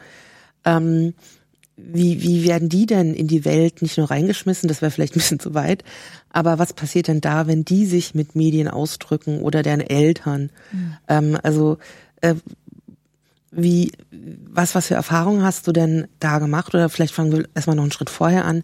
[0.65, 1.15] Ähm,
[1.77, 5.21] wie, wie werden die denn in die Welt nicht nur reingeschmissen, das wäre vielleicht ein
[5.21, 5.85] bisschen zu weit,
[6.31, 10.51] aber was passiert denn da, wenn die sich mit Medien ausdrücken oder deren Eltern?
[10.73, 10.97] Mhm.
[11.07, 11.79] Ähm, also
[12.21, 12.35] äh,
[13.51, 16.75] wie, was, was für Erfahrungen hast du denn da gemacht?
[16.75, 18.63] Oder vielleicht fangen wir erstmal noch einen Schritt vorher an.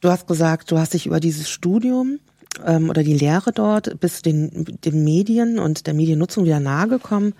[0.00, 2.20] Du hast gesagt, du hast dich über dieses Studium
[2.64, 6.88] ähm, oder die Lehre dort, bist du den, den Medien und der Mediennutzung wieder nahe
[6.88, 7.34] gekommen.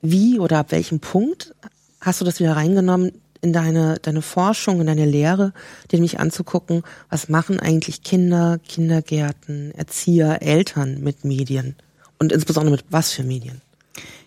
[0.00, 1.54] Wie oder ab welchem Punkt
[2.00, 5.52] hast du das wieder reingenommen in deine, deine Forschung, in deine Lehre,
[5.90, 11.76] dir nämlich anzugucken, was machen eigentlich Kinder, Kindergärten, Erzieher, Eltern mit Medien?
[12.18, 13.62] Und insbesondere mit was für Medien?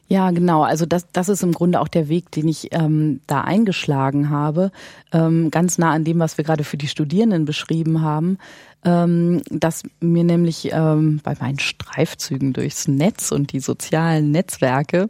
[0.08, 0.62] Ja, genau.
[0.62, 4.72] Also das, das ist im Grunde auch der Weg, den ich ähm, da eingeschlagen habe,
[5.12, 8.38] ähm, ganz nah an dem, was wir gerade für die Studierenden beschrieben haben,
[8.84, 15.10] ähm, dass mir nämlich ähm, bei meinen Streifzügen durchs Netz und die sozialen Netzwerke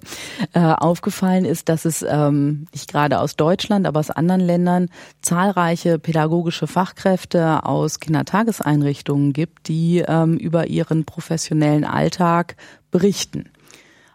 [0.54, 4.88] äh, aufgefallen ist, dass es ähm, nicht gerade aus Deutschland, aber aus anderen Ländern
[5.22, 12.56] zahlreiche pädagogische Fachkräfte aus Kindertageseinrichtungen gibt, die ähm, über ihren professionellen Alltag
[12.92, 13.50] berichten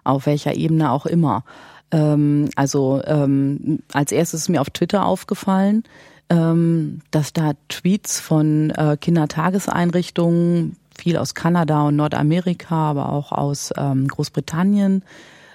[0.04, 1.44] auf welcher Ebene auch immer.
[1.90, 5.84] Ähm, also ähm, als erstes ist mir auf Twitter aufgefallen,
[6.28, 13.72] ähm, dass da Tweets von äh, Kindertageseinrichtungen, viel aus Kanada und Nordamerika, aber auch aus
[13.76, 15.02] ähm, Großbritannien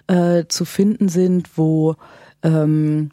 [0.07, 1.95] äh, zu finden sind, wo
[2.43, 3.11] ähm,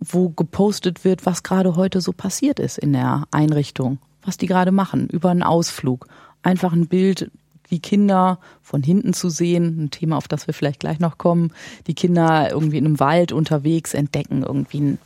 [0.00, 4.72] wo gepostet wird, was gerade heute so passiert ist in der Einrichtung, was die gerade
[4.72, 6.06] machen, über einen Ausflug.
[6.42, 7.30] Einfach ein Bild,
[7.70, 11.52] die Kinder von hinten zu sehen, ein Thema, auf das wir vielleicht gleich noch kommen,
[11.86, 14.98] die Kinder irgendwie in einem Wald unterwegs entdecken, irgendwie einen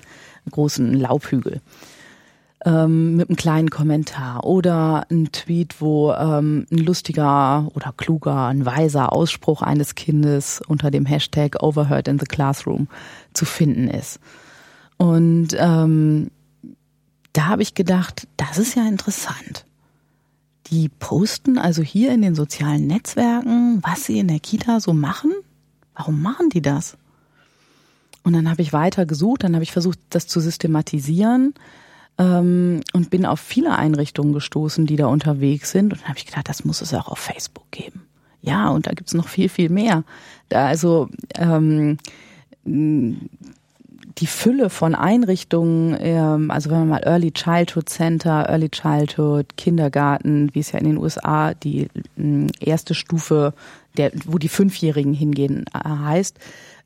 [0.51, 1.61] großen Laubhügel.
[2.67, 8.67] Ähm, mit einem kleinen Kommentar oder ein Tweet, wo ähm, ein lustiger oder kluger, ein
[8.67, 12.89] weiser Ausspruch eines Kindes unter dem Hashtag Overheard in the Classroom
[13.33, 14.21] zu finden ist.
[14.99, 16.31] Und ähm,
[17.33, 19.65] da habe ich gedacht, das ist ja interessant
[20.71, 25.33] die posten also hier in den sozialen Netzwerken, was sie in der Kita so machen.
[25.95, 26.97] Warum machen die das?
[28.23, 31.55] Und dann habe ich weiter gesucht, dann habe ich versucht, das zu systematisieren
[32.19, 35.93] ähm, und bin auf viele Einrichtungen gestoßen, die da unterwegs sind.
[35.93, 38.03] Und dann habe ich gedacht, das muss es auch auf Facebook geben.
[38.43, 40.05] Ja, und da gibt's noch viel, viel mehr.
[40.49, 41.99] Da also ähm,
[44.21, 50.51] die Fülle von Einrichtungen, ähm, also wenn man mal Early Childhood Center, Early Childhood, Kindergarten,
[50.53, 53.55] wie es ja in den USA die ähm, erste Stufe,
[53.97, 56.39] der, wo die Fünfjährigen hingehen, äh, heißt,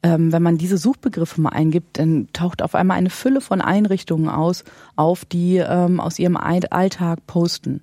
[0.04, 4.28] ähm, wenn man diese Suchbegriffe mal eingibt, dann taucht auf einmal eine Fülle von Einrichtungen
[4.28, 7.80] aus, auf die ähm, aus ihrem Alltag posten.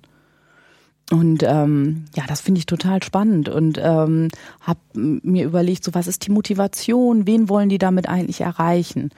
[1.10, 4.28] Und ähm, ja, das finde ich total spannend und ähm,
[4.62, 9.10] habe mir überlegt, so was ist die Motivation, wen wollen die damit eigentlich erreichen?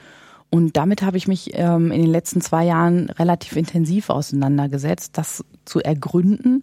[0.54, 5.44] Und damit habe ich mich ähm, in den letzten zwei Jahren relativ intensiv auseinandergesetzt, das
[5.64, 6.62] zu ergründen.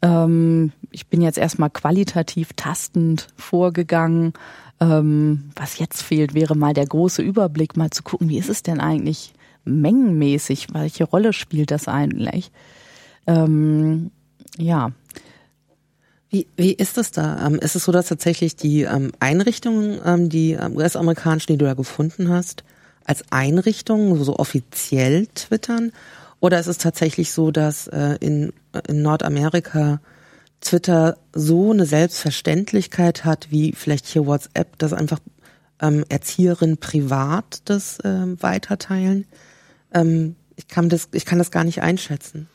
[0.00, 4.32] Ähm, ich bin jetzt erstmal qualitativ tastend vorgegangen.
[4.80, 8.62] Ähm, was jetzt fehlt, wäre mal der große Überblick, mal zu gucken, wie ist es
[8.62, 9.34] denn eigentlich
[9.66, 10.68] mengenmäßig?
[10.72, 12.50] Welche Rolle spielt das eigentlich?
[13.26, 14.10] Ähm,
[14.56, 14.92] ja.
[16.30, 17.46] Wie, wie ist es da?
[17.46, 22.30] Ähm, ist es so, dass tatsächlich die ähm, Einrichtungen, die US-amerikanischen, die du da gefunden
[22.30, 22.64] hast,
[23.08, 25.92] als Einrichtungen so offiziell twittern?
[26.40, 28.52] Oder ist es tatsächlich so, dass äh, in,
[28.86, 30.00] in Nordamerika
[30.60, 35.20] Twitter so eine Selbstverständlichkeit hat, wie vielleicht hier WhatsApp, dass einfach
[35.80, 39.26] ähm, Erzieherinnen privat das ähm, weiterteilen?
[39.92, 42.48] Ähm, ich kann das, ich kann das gar nicht einschätzen.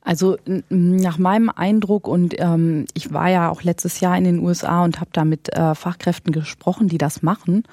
[0.00, 0.38] Also
[0.70, 5.00] nach meinem Eindruck und ähm, ich war ja auch letztes Jahr in den USA und
[5.00, 7.64] habe da mit äh, Fachkräften gesprochen, die das machen.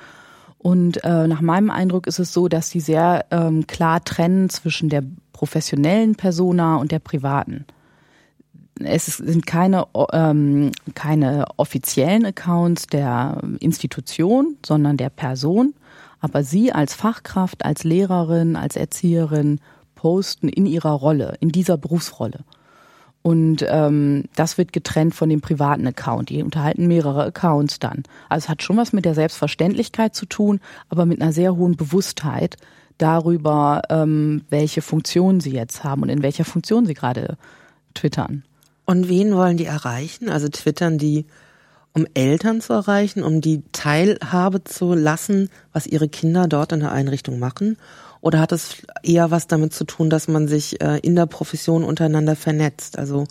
[0.66, 4.90] Und äh, nach meinem Eindruck ist es so, dass sie sehr ähm, klar trennen zwischen
[4.90, 7.66] der professionellen Persona und der privaten.
[8.80, 15.76] Es sind keine, ähm, keine offiziellen Accounts der Institution, sondern der Person.
[16.20, 19.62] Aber sie als Fachkraft, als Lehrerin, als Erzieherin
[19.94, 22.40] posten in ihrer Rolle, in dieser Berufsrolle.
[23.26, 26.30] Und ähm, das wird getrennt von dem privaten Account.
[26.30, 28.04] Die unterhalten mehrere Accounts dann.
[28.30, 30.60] Also es hat schon was mit der Selbstverständlichkeit zu tun,
[30.90, 32.58] aber mit einer sehr hohen Bewusstheit
[33.00, 37.40] darüber, ähm, welche Funktion sie jetzt haben und in welcher Funktion sie gerade
[37.96, 38.44] twittern.
[38.86, 40.30] Und wen wollen die erreichen?
[40.30, 41.26] Also twittern die,
[41.94, 46.92] um Eltern zu erreichen, um die Teilhabe zu lassen, was ihre Kinder dort in der
[46.92, 47.78] Einrichtung machen?
[48.26, 51.84] Oder hat es eher was damit zu tun, dass man sich äh, in der Profession
[51.84, 52.98] untereinander vernetzt?
[52.98, 53.26] Also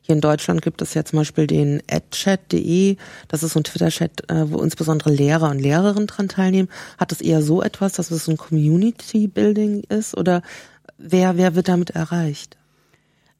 [0.00, 2.96] hier in Deutschland gibt es ja zum Beispiel den adchat.de,
[3.28, 6.68] das ist so ein Twitter-Chat, äh, wo insbesondere Lehrer und Lehrerinnen dran teilnehmen.
[6.98, 10.18] Hat es eher so etwas, dass es ein Community-Building ist?
[10.18, 10.42] Oder
[10.98, 12.56] wer, wer wird damit erreicht?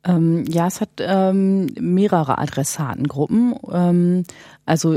[0.04, 3.56] Ähm, ja, es hat ähm, mehrere Adressatengruppen.
[3.72, 4.22] Ähm,
[4.64, 4.96] also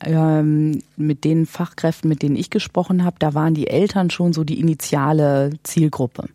[0.00, 4.44] ähm, mit den Fachkräften, mit denen ich gesprochen habe, da waren die Eltern schon so
[4.44, 6.28] die initiale Zielgruppe.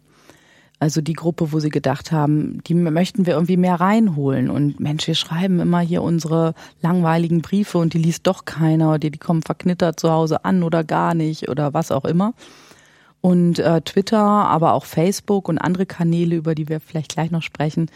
[0.82, 4.50] Also die Gruppe, wo sie gedacht haben, die möchten wir irgendwie mehr reinholen.
[4.50, 8.98] Und Mensch, wir schreiben immer hier unsere langweiligen Briefe und die liest doch keiner oder
[8.98, 12.34] die kommen verknittert zu Hause an oder gar nicht oder was auch immer.
[13.22, 17.44] Und äh, Twitter, aber auch Facebook und andere Kanäle, über die wir vielleicht gleich noch
[17.44, 17.92] sprechen,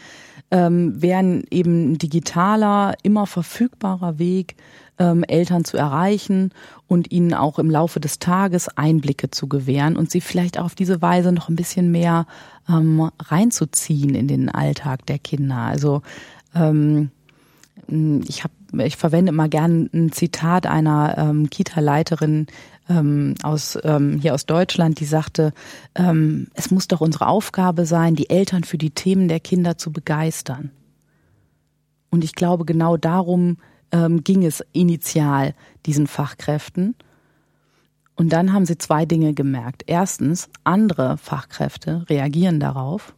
[0.52, 4.54] ähm, wären eben ein digitaler, immer verfügbarer Weg,
[4.98, 6.52] ähm, Eltern zu erreichen
[6.86, 10.74] und ihnen auch im Laufe des Tages Einblicke zu gewähren und sie vielleicht auch auf
[10.74, 12.26] diese Weise noch ein bisschen mehr
[12.68, 15.56] ähm, reinzuziehen in den Alltag der Kinder.
[15.56, 16.02] Also
[16.54, 17.10] ähm,
[17.88, 18.54] ich habe
[18.84, 22.46] ich verwende immer gern ein Zitat einer ähm, Kita-Leiterin
[22.88, 25.52] ähm, aus ähm, hier aus Deutschland, die sagte:
[25.94, 29.92] ähm, Es muss doch unsere Aufgabe sein, die Eltern für die Themen der Kinder zu
[29.92, 30.70] begeistern.
[32.10, 33.58] Und ich glaube, genau darum
[33.92, 35.54] ähm, ging es initial
[35.86, 36.94] diesen Fachkräften.
[38.16, 39.84] Und dann haben sie zwei Dinge gemerkt.
[39.86, 43.14] Erstens, andere Fachkräfte reagieren darauf.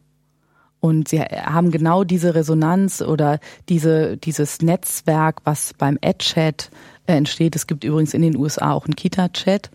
[0.81, 6.69] Und sie haben genau diese Resonanz oder diese, dieses Netzwerk, was beim Ad-Chat
[7.05, 7.55] äh, entsteht.
[7.55, 9.71] Es gibt übrigens in den USA auch einen Kita-Chat.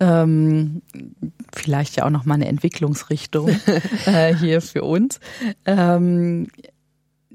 [0.00, 0.82] Ähm,
[1.52, 3.48] vielleicht ja auch noch mal eine Entwicklungsrichtung
[4.06, 5.20] äh, hier für uns.
[5.66, 6.48] Ähm,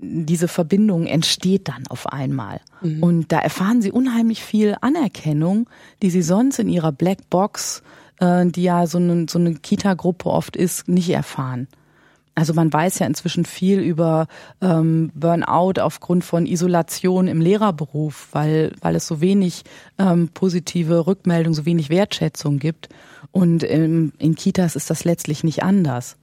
[0.06, 2.62] diese Verbindung entsteht dann auf einmal.
[2.82, 3.04] Mhm.
[3.04, 5.70] Und da erfahren sie unheimlich viel Anerkennung,
[6.02, 7.84] die sie sonst in ihrer Black Box,
[8.20, 11.68] äh, die ja so eine, so eine Kita-Gruppe oft ist, nicht erfahren.
[12.38, 14.28] Also man weiß ja inzwischen viel über
[14.62, 19.64] ähm, Burnout aufgrund von Isolation im Lehrerberuf, weil, weil es so wenig
[19.98, 22.90] ähm, positive Rückmeldung, so wenig Wertschätzung gibt.
[23.32, 26.18] Und ähm, in Kitas ist das letztlich nicht anders.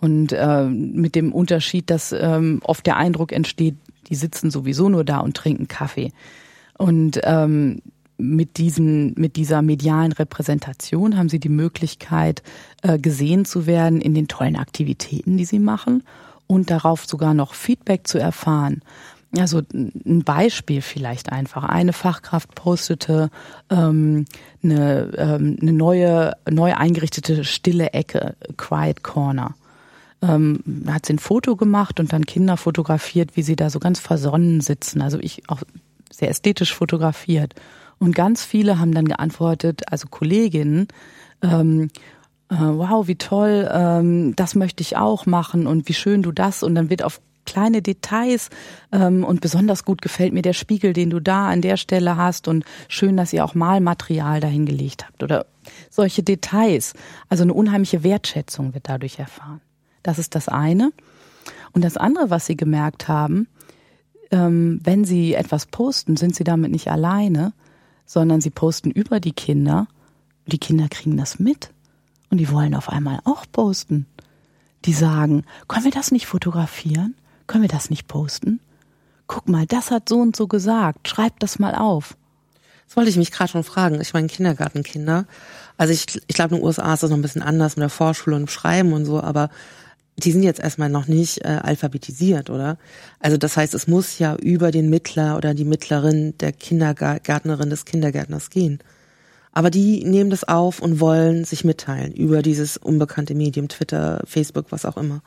[0.00, 3.76] Und äh, mit dem Unterschied, dass ähm, oft der Eindruck entsteht,
[4.08, 6.12] die sitzen sowieso nur da und trinken Kaffee.
[6.78, 7.82] Und ähm,
[8.16, 12.42] mit diesen, mit dieser medialen Repräsentation haben sie die Möglichkeit,
[12.82, 16.02] äh, gesehen zu werden in den tollen Aktivitäten, die sie machen
[16.46, 18.82] und darauf sogar noch Feedback zu erfahren.
[19.38, 21.62] Also ein Beispiel vielleicht einfach.
[21.62, 23.30] Eine Fachkraft postete
[23.70, 24.24] ähm,
[24.62, 29.54] eine, ähm, eine neue, neu eingerichtete stille Ecke, Quiet Corner
[30.22, 33.98] ähm, hat sie ein Foto gemacht und dann Kinder fotografiert, wie sie da so ganz
[34.00, 35.00] versonnen sitzen.
[35.02, 35.62] Also ich auch
[36.10, 37.54] sehr ästhetisch fotografiert.
[37.98, 40.88] Und ganz viele haben dann geantwortet, also Kolleginnen,
[41.42, 41.90] ähm,
[42.50, 46.62] äh, wow, wie toll, ähm, das möchte ich auch machen und wie schön du das.
[46.62, 48.50] Und dann wird auf kleine Details
[48.92, 52.48] ähm, und besonders gut gefällt mir der Spiegel, den du da an der Stelle hast
[52.48, 55.46] und schön, dass ihr auch Malmaterial dahingelegt habt oder
[55.90, 56.94] solche Details.
[57.28, 59.60] Also eine unheimliche Wertschätzung wird dadurch erfahren.
[60.02, 60.92] Das ist das eine.
[61.72, 63.48] Und das andere, was sie gemerkt haben,
[64.30, 67.52] ähm, wenn sie etwas posten, sind sie damit nicht alleine,
[68.06, 69.86] sondern sie posten über die Kinder.
[70.46, 71.70] Die Kinder kriegen das mit
[72.30, 74.06] und die wollen auf einmal auch posten.
[74.84, 77.14] Die sagen, können wir das nicht fotografieren?
[77.46, 78.60] Können wir das nicht posten?
[79.26, 81.08] Guck mal, das hat so und so gesagt.
[81.08, 82.16] Schreib das mal auf.
[82.86, 84.00] Das wollte ich mich gerade schon fragen.
[84.00, 85.26] Ich meine, Kindergartenkinder.
[85.76, 87.90] Also ich, ich glaube, in den USA ist das noch ein bisschen anders mit der
[87.90, 89.50] Vorschule und Schreiben und so, aber
[90.24, 92.78] die sind jetzt erstmal noch nicht äh, alphabetisiert, oder?
[93.18, 97.84] Also das heißt, es muss ja über den Mittler oder die Mittlerin der Kindergärtnerin des
[97.84, 98.80] Kindergärtners gehen.
[99.52, 104.66] Aber die nehmen das auf und wollen sich mitteilen über dieses unbekannte Medium, Twitter, Facebook,
[104.70, 105.22] was auch immer.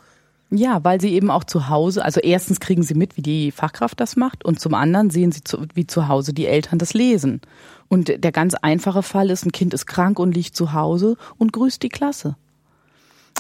[0.50, 4.00] Ja, weil sie eben auch zu Hause, also erstens kriegen sie mit, wie die Fachkraft
[4.00, 7.42] das macht und zum anderen sehen sie, zu, wie zu Hause die Eltern das lesen.
[7.90, 11.54] Und der ganz einfache Fall ist, ein Kind ist krank und liegt zu Hause und
[11.54, 12.36] grüßt die Klasse.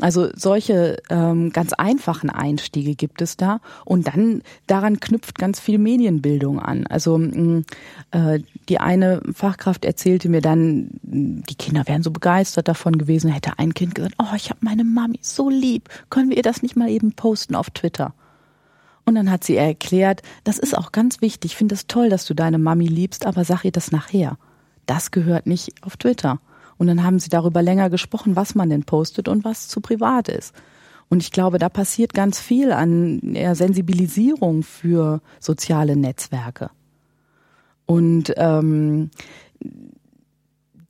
[0.02, 5.78] Also solche ähm, ganz einfachen Einstiege gibt es da und dann daran knüpft ganz viel
[5.78, 6.88] Medienbildung an.
[6.88, 7.62] Also mh,
[8.12, 13.60] äh, die eine Fachkraft erzählte mir dann, die Kinder wären so begeistert davon gewesen, hätte
[13.60, 16.76] ein Kind gesagt, oh, ich habe meine Mami so lieb, können wir ihr das nicht
[16.76, 18.14] mal eben posten auf Twitter?
[19.06, 22.26] Und dann hat sie erklärt, das ist auch ganz wichtig, ich finde es toll, dass
[22.26, 24.38] du deine Mami liebst, aber sag ihr das nachher.
[24.86, 26.40] Das gehört nicht auf Twitter.
[26.78, 30.28] Und dann haben sie darüber länger gesprochen, was man denn postet und was zu privat
[30.28, 30.54] ist.
[31.10, 33.22] Und ich glaube, da passiert ganz viel an
[33.54, 36.72] Sensibilisierung für soziale Netzwerke.
[37.86, 39.12] Und ähm,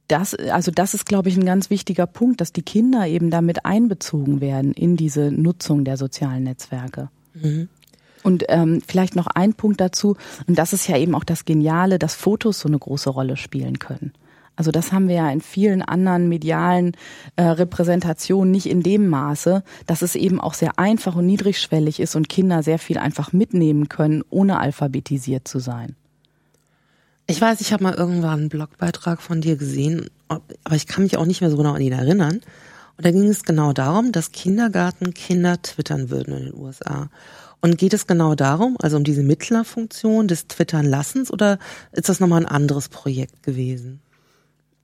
[0.07, 3.65] das, also das ist, glaube ich, ein ganz wichtiger Punkt, dass die Kinder eben damit
[3.65, 7.09] einbezogen werden in diese Nutzung der sozialen Netzwerke.
[7.33, 7.69] Mhm.
[8.21, 10.15] Und ähm, vielleicht noch ein Punkt dazu,
[10.47, 13.79] und das ist ja eben auch das Geniale, dass Fotos so eine große Rolle spielen
[13.79, 14.13] können.
[14.55, 16.95] Also das haben wir ja in vielen anderen medialen
[17.35, 22.15] äh, Repräsentationen nicht in dem Maße, dass es eben auch sehr einfach und niedrigschwellig ist
[22.15, 25.95] und Kinder sehr viel einfach mitnehmen können, ohne alphabetisiert zu sein.
[27.25, 31.17] Ich weiß, ich habe mal irgendwann einen Blogbeitrag von dir gesehen, aber ich kann mich
[31.17, 32.41] auch nicht mehr so genau an ihn erinnern.
[32.97, 37.09] Und da ging es genau darum, dass Kindergartenkinder twittern würden in den USA.
[37.61, 41.59] Und geht es genau darum, also um diese Mittlerfunktion des Twittern-Lassens oder
[41.93, 44.02] ist das nochmal ein anderes Projekt gewesen?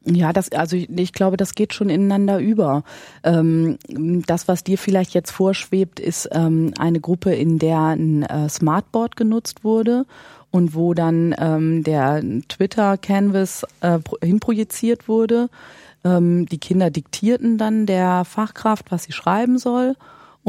[0.05, 2.83] Ja, das, also ich, ich, glaube, das geht schon ineinander über.
[3.23, 3.77] Ähm,
[4.25, 9.17] das, was dir vielleicht jetzt vorschwebt, ist ähm, eine Gruppe, in der ein äh, Smartboard
[9.17, 10.05] genutzt wurde
[10.51, 15.49] und wo dann ähm, der Twitter-Canvas äh, hinprojiziert wurde.
[16.05, 19.95] Ähm, die Kinder diktierten dann der Fachkraft, was sie schreiben soll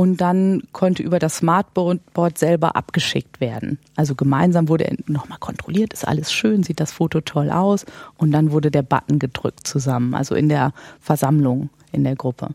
[0.00, 3.78] und dann konnte über das Smartboard selber abgeschickt werden.
[3.96, 7.84] Also gemeinsam wurde nochmal kontrolliert, ist alles schön, sieht das Foto toll aus
[8.16, 12.48] und dann wurde der Button gedrückt zusammen, also in der Versammlung in der Gruppe.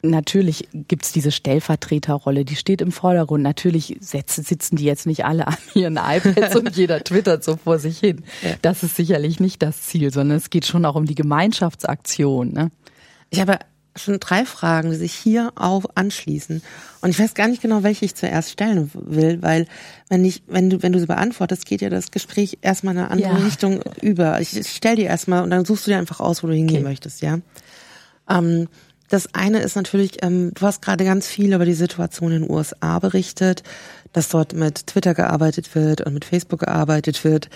[0.00, 3.42] Natürlich gibt's diese Stellvertreterrolle, die steht im Vordergrund.
[3.42, 7.98] Natürlich sitzen die jetzt nicht alle an ihren iPads und jeder twittert so vor sich
[7.98, 8.22] hin.
[8.62, 12.52] Das ist sicherlich nicht das Ziel, sondern es geht schon auch um die Gemeinschaftsaktion.
[12.52, 12.70] Ne?
[13.30, 13.58] Ich habe
[13.98, 16.62] schon drei Fragen, die sich hier auch anschließen.
[17.00, 19.66] Und ich weiß gar nicht genau, welche ich zuerst stellen will, weil
[20.08, 23.10] wenn ich, wenn du, wenn du sie beantwortest, geht ja das Gespräch erstmal in eine
[23.10, 23.44] andere ja.
[23.44, 24.40] Richtung über.
[24.40, 26.88] Ich stell dir erstmal und dann suchst du dir einfach aus, wo du hingehen okay.
[26.88, 27.38] möchtest, ja.
[28.28, 28.68] Ähm,
[29.08, 32.50] das eine ist natürlich, ähm, du hast gerade ganz viel über die Situation in den
[32.50, 33.62] USA berichtet,
[34.12, 37.48] dass dort mit Twitter gearbeitet wird und mit Facebook gearbeitet wird.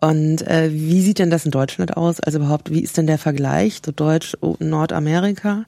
[0.00, 2.20] Und äh, wie sieht denn das in Deutschland aus?
[2.20, 5.64] Also überhaupt, wie ist denn der Vergleich zu Deutsch Nordamerika?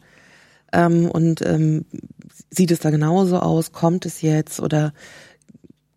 [0.73, 1.85] Ähm, und ähm,
[2.51, 3.73] sieht es da genauso aus?
[3.73, 4.61] Kommt es jetzt?
[4.61, 4.93] Oder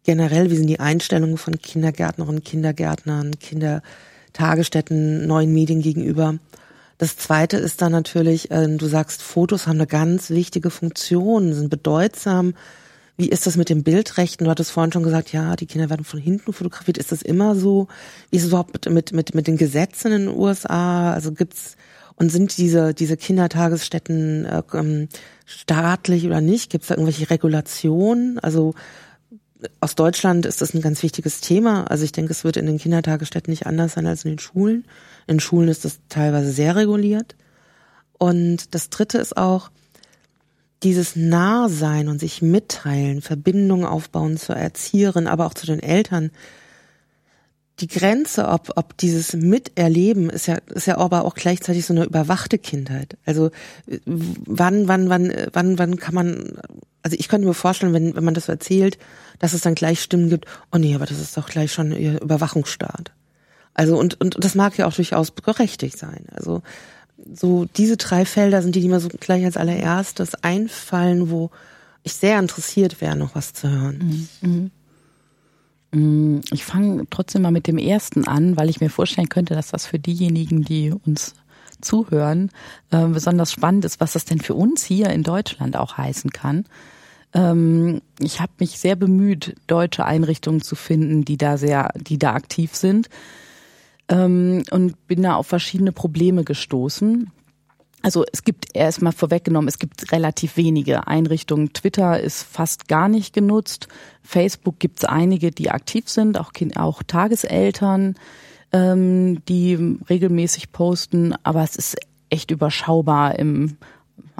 [0.03, 6.39] generell, wie sind die Einstellungen von Kindergärtnerinnen, Kindergärtnern, Kindertagesstätten, neuen Medien gegenüber?
[6.97, 11.69] Das zweite ist dann natürlich, äh, du sagst, Fotos haben eine ganz wichtige Funktion, sind
[11.69, 12.53] bedeutsam.
[13.17, 14.45] Wie ist das mit den Bildrechten?
[14.45, 16.97] Du hattest vorhin schon gesagt, ja, die Kinder werden von hinten fotografiert.
[16.97, 17.87] Ist das immer so?
[18.29, 21.13] Wie ist es überhaupt mit, mit, mit den Gesetzen in den USA?
[21.13, 21.77] Also gibt's
[22.15, 25.09] und sind diese, diese Kindertagesstätten äh, ähm,
[25.45, 26.69] staatlich oder nicht?
[26.69, 28.39] Gibt es da irgendwelche Regulationen?
[28.39, 28.73] Also
[29.79, 31.85] aus Deutschland ist das ein ganz wichtiges Thema.
[31.85, 34.85] Also ich denke, es wird in den Kindertagesstätten nicht anders sein als in den Schulen.
[35.27, 37.35] In Schulen ist das teilweise sehr reguliert.
[38.17, 39.71] Und das Dritte ist auch
[40.83, 46.31] dieses Nahsein und sich mitteilen, Verbindungen aufbauen zur Erzieherin, aber auch zu den Eltern
[47.79, 52.05] die Grenze, ob, ob dieses Miterleben ist ja, ist ja aber auch gleichzeitig so eine
[52.05, 53.17] überwachte Kindheit.
[53.25, 53.51] Also
[54.05, 56.53] wann, wann, wann, wann, wann kann man,
[57.03, 58.97] also ich könnte mir vorstellen, wenn, wenn man das erzählt,
[59.39, 62.21] dass es dann gleich Stimmen gibt, oh nee, aber das ist doch gleich schon ihr
[62.21, 63.11] Überwachungsstaat.
[63.73, 66.27] Also und, und, das mag ja auch durchaus berechtigt sein.
[66.33, 66.61] Also
[67.33, 71.51] so diese drei Felder sind die, die mir so gleich als allererstes einfallen, wo
[72.03, 74.29] ich sehr interessiert wäre, noch was zu hören.
[74.41, 74.71] Mhm.
[75.91, 79.69] Mm, ich fange trotzdem mal mit dem ersten an, weil ich mir vorstellen könnte, dass
[79.69, 81.35] das für diejenigen, die uns
[81.81, 82.51] zuhören,
[82.91, 86.65] äh, besonders spannend ist, was das denn für uns hier in Deutschland auch heißen kann.
[87.33, 92.33] Ähm, ich habe mich sehr bemüht, deutsche Einrichtungen zu finden, die da sehr, die da
[92.33, 93.09] aktiv sind
[94.07, 97.31] ähm, und bin da auf verschiedene Probleme gestoßen.
[98.05, 101.73] Also es gibt erstmal vorweggenommen, es gibt relativ wenige Einrichtungen.
[101.73, 103.87] Twitter ist fast gar nicht genutzt.
[104.21, 108.13] Facebook gibt es einige, die aktiv sind, auch, auch Tageseltern,
[108.71, 111.97] ähm, die regelmäßig posten, aber es ist
[112.29, 113.77] echt überschaubar im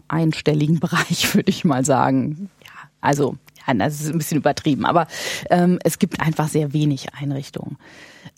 [0.07, 2.51] einstelligen Bereich, würde ich mal sagen.
[2.63, 3.35] Ja, also
[3.67, 5.07] ja, das ist ein bisschen übertrieben, aber
[5.49, 7.77] ähm, es gibt einfach sehr wenig Einrichtungen.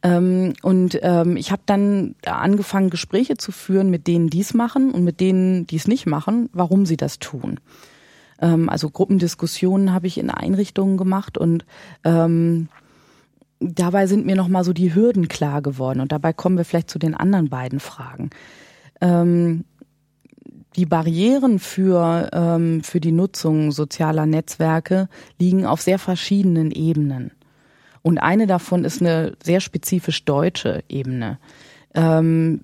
[0.03, 4.91] Ähm, und ähm, ich habe dann angefangen, Gespräche zu führen mit denen, die es machen
[4.91, 7.59] und mit denen, die es nicht machen, warum sie das tun.
[8.39, 11.65] Ähm, also Gruppendiskussionen habe ich in Einrichtungen gemacht und
[12.03, 12.69] ähm,
[13.59, 15.99] dabei sind mir nochmal so die Hürden klar geworden.
[15.99, 18.30] Und dabei kommen wir vielleicht zu den anderen beiden Fragen.
[19.01, 19.65] Ähm,
[20.78, 25.09] die Barrieren für, ähm, für die Nutzung sozialer Netzwerke
[25.39, 27.32] liegen auf sehr verschiedenen Ebenen.
[28.03, 31.39] Und eine davon ist eine sehr spezifisch deutsche Ebene.
[31.93, 32.61] Ähm,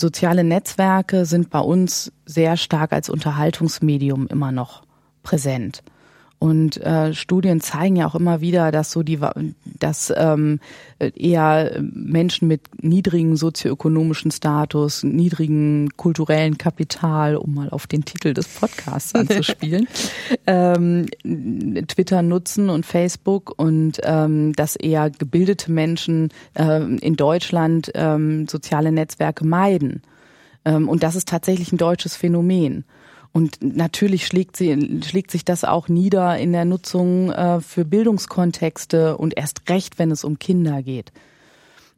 [0.00, 4.82] soziale Netzwerke sind bei uns sehr stark als Unterhaltungsmedium immer noch
[5.22, 5.82] präsent.
[6.38, 9.18] Und äh, Studien zeigen ja auch immer wieder, dass so die,
[9.64, 10.60] dass ähm,
[10.98, 18.48] eher Menschen mit niedrigen sozioökonomischen Status, niedrigen kulturellen Kapital, um mal auf den Titel des
[18.48, 19.88] Podcasts anzuspielen,
[20.46, 21.06] ähm,
[21.88, 28.92] Twitter nutzen und Facebook und ähm, dass eher gebildete Menschen äh, in Deutschland ähm, soziale
[28.92, 30.02] Netzwerke meiden.
[30.66, 32.84] Ähm, und das ist tatsächlich ein deutsches Phänomen.
[33.36, 39.18] Und natürlich schlägt, sie, schlägt sich das auch nieder in der Nutzung äh, für Bildungskontexte
[39.18, 41.12] und erst recht, wenn es um Kinder geht.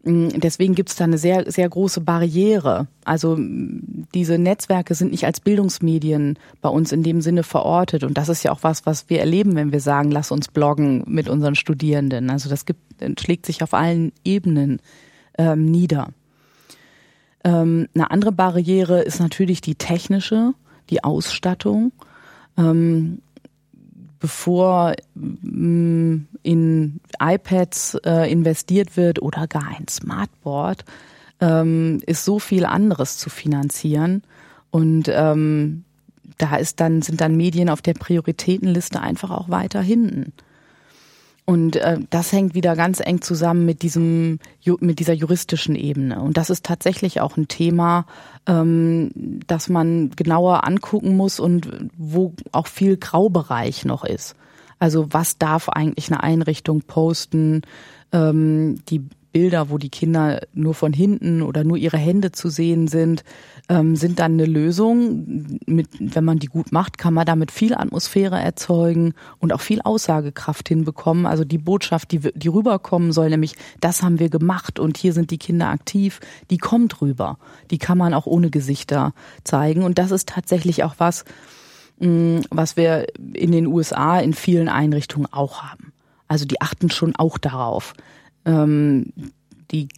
[0.02, 2.88] Mm, deswegen gibt es da eine sehr, sehr große Barriere.
[3.04, 8.02] Also diese Netzwerke sind nicht als Bildungsmedien bei uns in dem Sinne verortet.
[8.02, 11.04] Und das ist ja auch was, was wir erleben, wenn wir sagen, lass uns bloggen
[11.06, 12.30] mit unseren Studierenden.
[12.30, 12.80] Also das gibt,
[13.20, 14.80] schlägt sich auf allen Ebenen
[15.38, 16.08] ähm, nieder.
[17.44, 20.54] Ähm, eine andere Barriere ist natürlich die technische,
[20.90, 21.92] die Ausstattung.
[22.56, 23.20] Ähm,
[24.18, 30.84] bevor mm, in iPads äh, investiert wird oder gar ein Smartboard,
[31.40, 34.22] ähm, ist so viel anderes zu finanzieren.
[34.70, 35.84] Und ähm,
[36.38, 40.32] da ist dann, sind dann Medien auf der Prioritätenliste einfach auch weiter hinten.
[41.48, 44.38] Und äh, das hängt wieder ganz eng zusammen mit diesem
[44.80, 46.20] mit dieser juristischen Ebene.
[46.20, 48.04] Und das ist tatsächlich auch ein Thema,
[48.46, 49.10] ähm,
[49.46, 54.36] das man genauer angucken muss und wo auch viel Graubereich noch ist.
[54.78, 57.62] Also was darf eigentlich eine Einrichtung posten?
[58.12, 62.88] Ähm, die Bilder, wo die Kinder nur von hinten oder nur ihre Hände zu sehen
[62.88, 63.24] sind,
[63.68, 65.58] ähm, sind dann eine Lösung.
[65.66, 69.80] Mit, wenn man die gut macht, kann man damit viel Atmosphäre erzeugen und auch viel
[69.82, 71.26] Aussagekraft hinbekommen.
[71.26, 75.30] Also die Botschaft, die, die rüberkommen soll, nämlich das haben wir gemacht und hier sind
[75.30, 76.20] die Kinder aktiv,
[76.50, 77.38] die kommt rüber.
[77.70, 79.12] Die kann man auch ohne Gesichter
[79.44, 79.82] zeigen.
[79.82, 81.24] Und das ist tatsächlich auch was,
[81.98, 85.92] mh, was wir in den USA in vielen Einrichtungen auch haben.
[86.28, 87.94] Also die achten schon auch darauf.
[88.48, 89.12] Ähm,
[89.70, 89.88] die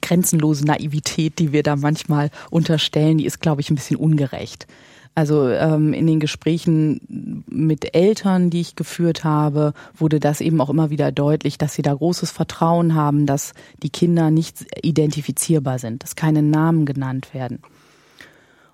[0.00, 4.66] grenzenlose Naivität, die wir da manchmal unterstellen, die ist, glaube ich, ein bisschen ungerecht.
[5.14, 10.70] Also ähm, in den Gesprächen mit Eltern, die ich geführt habe, wurde das eben auch
[10.70, 16.04] immer wieder deutlich, dass sie da großes Vertrauen haben, dass die Kinder nicht identifizierbar sind,
[16.04, 17.60] dass keine Namen genannt werden.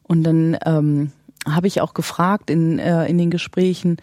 [0.03, 1.12] Und dann ähm,
[1.49, 3.97] habe ich auch gefragt in, äh, in den Gesprächen,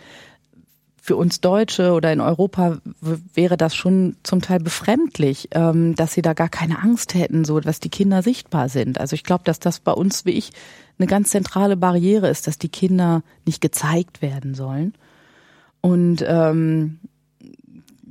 [1.12, 6.22] für uns Deutsche oder in Europa wäre das schon zum Teil befremdlich, ähm, dass sie
[6.22, 8.98] da gar keine Angst hätten, so dass die Kinder sichtbar sind.
[8.98, 10.52] Also ich glaube, dass das bei uns, wie ich,
[10.98, 14.94] eine ganz zentrale Barriere ist, dass die Kinder nicht gezeigt werden sollen.
[15.82, 17.00] Und ähm,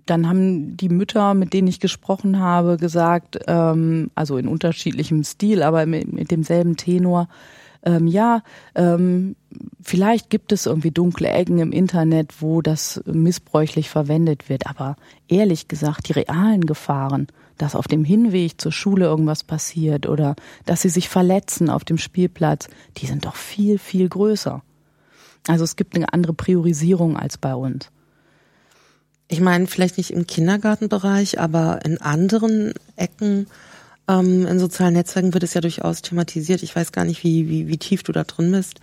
[0.04, 5.62] dann haben die Mütter, mit denen ich gesprochen habe, gesagt, ähm, also in unterschiedlichem Stil,
[5.62, 7.30] aber mit, mit demselben Tenor,
[7.82, 8.42] ähm, ja,
[8.74, 9.36] ähm,
[9.82, 14.96] vielleicht gibt es irgendwie dunkle Ecken im Internet, wo das missbräuchlich verwendet wird, aber
[15.28, 20.34] ehrlich gesagt, die realen Gefahren, dass auf dem Hinweg zur Schule irgendwas passiert oder
[20.66, 22.68] dass sie sich verletzen auf dem Spielplatz,
[22.98, 24.62] die sind doch viel, viel größer.
[25.46, 27.90] Also es gibt eine andere Priorisierung als bei uns.
[29.28, 33.46] Ich meine, vielleicht nicht im Kindergartenbereich, aber in anderen Ecken
[34.10, 36.62] ähm, in sozialen Netzwerken wird es ja durchaus thematisiert.
[36.62, 38.80] Ich weiß gar nicht, wie, wie, wie tief du da drin bist.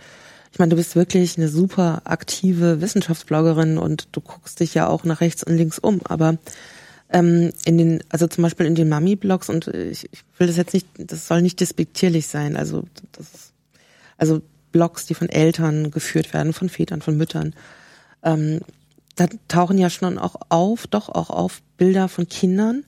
[0.52, 5.04] Ich meine, du bist wirklich eine super aktive Wissenschaftsbloggerin und du guckst dich ja auch
[5.04, 6.00] nach rechts und links um.
[6.04, 6.38] Aber
[7.10, 10.72] ähm, in den, also zum Beispiel in den Mami-Blogs und ich, ich will das jetzt
[10.72, 12.56] nicht, das soll nicht despektierlich sein.
[12.56, 13.52] Also das,
[14.16, 14.40] also
[14.72, 17.54] Blogs, die von Eltern geführt werden, von Vätern, von Müttern.
[18.22, 18.60] Ähm,
[19.16, 22.84] da tauchen ja schon auch auf, doch auch auf Bilder von Kindern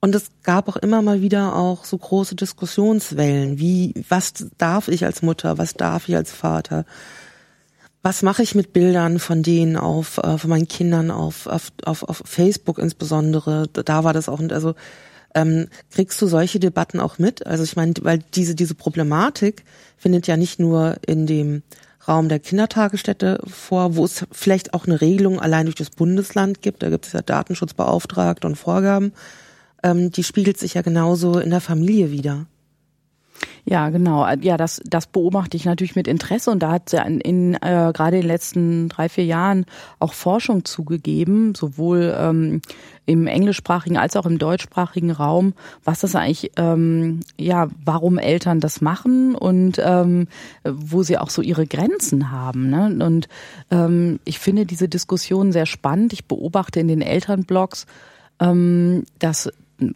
[0.00, 5.04] und es gab auch immer mal wieder auch so große Diskussionswellen, wie, was darf ich
[5.04, 6.86] als Mutter, was darf ich als Vater?
[8.02, 12.02] Was mache ich mit Bildern von denen auf, äh, von meinen Kindern auf, auf, auf,
[12.02, 13.68] auf Facebook insbesondere?
[13.68, 14.74] Da war das auch, also
[15.34, 17.46] ähm, kriegst du solche Debatten auch mit?
[17.46, 19.64] Also ich meine, weil diese, diese Problematik
[19.98, 21.62] findet ja nicht nur in dem
[22.08, 26.82] Raum der Kindertagesstätte vor, wo es vielleicht auch eine Regelung allein durch das Bundesland gibt.
[26.82, 29.12] Da gibt es ja Datenschutzbeauftragte und Vorgaben
[29.82, 32.46] ähm, die spiegelt sich ja genauso in der Familie wieder.
[33.64, 34.26] Ja, genau.
[34.40, 37.92] Ja, das, das beobachte ich natürlich mit Interesse und da hat ja in, in äh,
[37.94, 39.66] gerade in den letzten drei, vier Jahren
[39.98, 42.62] auch Forschung zugegeben, sowohl ähm,
[43.06, 45.54] im englischsprachigen als auch im deutschsprachigen Raum,
[45.84, 50.28] was das eigentlich, ähm, ja, warum Eltern das machen und ähm,
[50.64, 52.70] wo sie auch so ihre Grenzen haben.
[52.70, 53.04] Ne?
[53.04, 53.28] Und
[53.70, 56.12] ähm, ich finde diese Diskussion sehr spannend.
[56.12, 57.86] Ich beobachte in den Elternblogs,
[58.40, 59.50] ähm, dass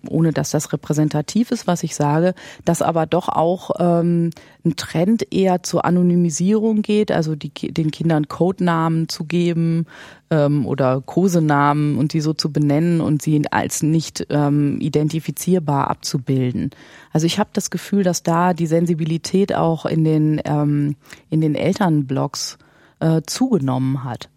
[0.09, 4.30] ohne dass das repräsentativ ist, was ich sage, dass aber doch auch ähm,
[4.64, 9.87] ein Trend eher zur Anonymisierung geht, also die, den Kindern Codenamen zu geben
[10.30, 16.70] ähm, oder Kosenamen und die so zu benennen und sie als nicht ähm, identifizierbar abzubilden.
[17.12, 20.97] Also ich habe das Gefühl, dass da die Sensibilität auch in den ähm,
[21.30, 22.59] in den Elternblogs
[23.01, 24.28] äh, zugenommen hat.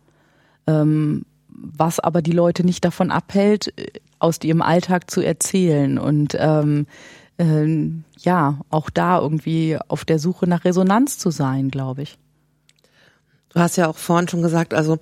[0.68, 3.74] Ähm, was aber die Leute nicht davon abhält,
[4.20, 6.88] aus ihrem Alltag zu erzählen und ähm,
[7.38, 7.90] äh,
[8.20, 12.18] ja, auch da irgendwie auf der Suche nach Resonanz zu sein, glaube ich.
[13.50, 14.98] Du hast ja auch vorhin schon gesagt, also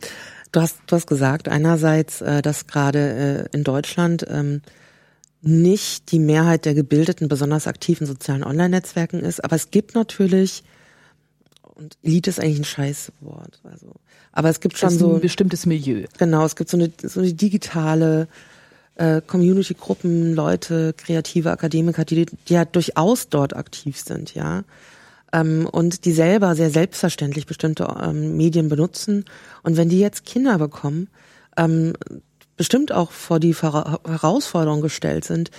[0.52, 4.62] du hast, du hast gesagt, einerseits, äh, dass gerade äh, in Deutschland ähm,
[5.42, 9.44] nicht die Mehrheit der gebildeten, besonders aktiven sozialen Online-Netzwerken ist.
[9.44, 10.64] Aber es gibt natürlich,
[11.76, 13.92] und Elite ist eigentlich ein Scheißwort, also,
[14.32, 16.06] aber es gibt schon so ein bestimmtes Milieu.
[16.18, 18.28] Genau, es gibt so eine, so eine digitale
[18.96, 24.64] äh, Community-Gruppen, Leute, kreative Akademiker, die, die ja durchaus dort aktiv sind, ja.
[25.34, 29.26] Ähm, und die selber sehr selbstverständlich bestimmte ähm, Medien benutzen.
[29.64, 31.10] Und wenn die jetzt Kinder bekommen,
[31.58, 31.94] ähm,
[32.58, 35.52] bestimmt auch vor die Herausforderung gestellt sind,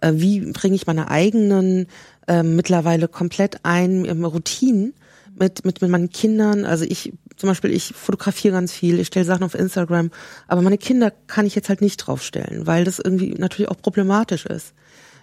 [0.00, 1.86] äh, wie bringe ich meine eigenen
[2.28, 4.94] äh, mittlerweile komplett ein ähm, Routinen
[5.38, 6.64] mit, mit, mit meinen Kindern.
[6.64, 10.10] Also ich zum Beispiel, ich fotografiere ganz viel, ich stelle Sachen auf Instagram,
[10.46, 14.46] aber meine Kinder kann ich jetzt halt nicht draufstellen, weil das irgendwie natürlich auch problematisch
[14.46, 14.72] ist.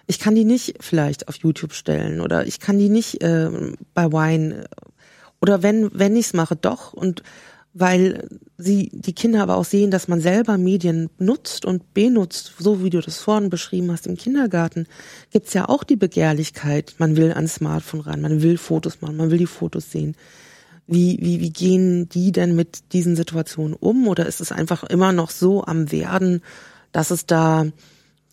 [0.06, 3.50] Ich kann die nicht vielleicht auf YouTube stellen oder ich kann die nicht äh,
[3.94, 4.66] bei Wine
[5.40, 7.22] oder wenn wenn ich es mache doch und
[7.74, 12.84] weil sie die Kinder aber auch sehen, dass man selber Medien nutzt und benutzt, so
[12.84, 14.86] wie du das vorhin beschrieben hast im Kindergarten,
[15.30, 19.30] gibt's ja auch die Begehrlichkeit, man will ans Smartphone ran, man will Fotos machen, man
[19.30, 20.16] will die Fotos sehen.
[20.86, 24.08] Wie, wie, wie gehen die denn mit diesen Situationen um?
[24.08, 26.42] Oder ist es einfach immer noch so am Werden,
[26.90, 27.66] dass es da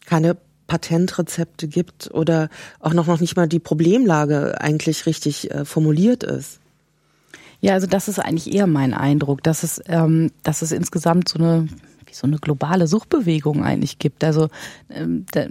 [0.06, 0.36] keine
[0.68, 6.59] Patentrezepte gibt oder auch noch, noch nicht mal die Problemlage eigentlich richtig äh, formuliert ist?
[7.62, 11.40] Ja, also das ist eigentlich eher mein Eindruck, dass es, ähm, dass es insgesamt so
[11.40, 11.68] eine,
[12.06, 14.24] wie so eine globale Suchbewegung eigentlich gibt.
[14.24, 14.50] Also
[14.90, 15.46] ähm, da,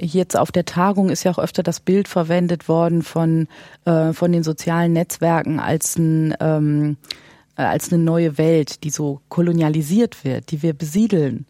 [0.00, 3.48] jetzt auf der Tagung ist ja auch öfter das Bild verwendet worden von,
[3.84, 6.96] äh, von den sozialen Netzwerken als ein ähm,
[7.56, 11.46] äh, als eine neue Welt, die so kolonialisiert wird, die wir besiedeln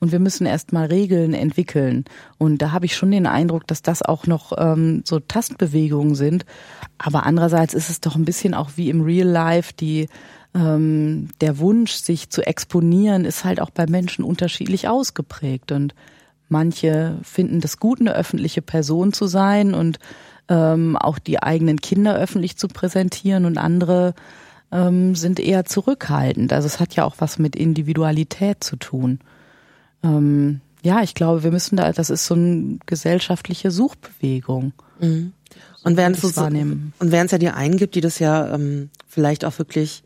[0.00, 2.04] und wir müssen erstmal Regeln entwickeln.
[2.38, 6.44] Und da habe ich schon den Eindruck, dass das auch noch ähm, so Tastbewegungen sind.
[6.98, 10.08] Aber andererseits ist es doch ein bisschen auch wie im Real Life, die
[10.54, 15.72] ähm, der Wunsch, sich zu exponieren, ist halt auch bei Menschen unterschiedlich ausgeprägt.
[15.72, 15.94] Und
[16.48, 19.98] manche finden das gut, eine öffentliche Person zu sein und
[20.48, 24.14] ähm, auch die eigenen Kinder öffentlich zu präsentieren und andere
[24.70, 26.52] ähm, sind eher zurückhaltend.
[26.52, 29.18] Also es hat ja auch was mit Individualität zu tun
[30.02, 34.72] ähm, ja, ich glaube, wir müssen da, das ist so eine gesellschaftliche Suchbewegung.
[35.00, 35.32] Mhm.
[35.84, 38.90] Und während es so, und während es ja die einen gibt, die das ja ähm,
[39.06, 40.02] vielleicht auch wirklich,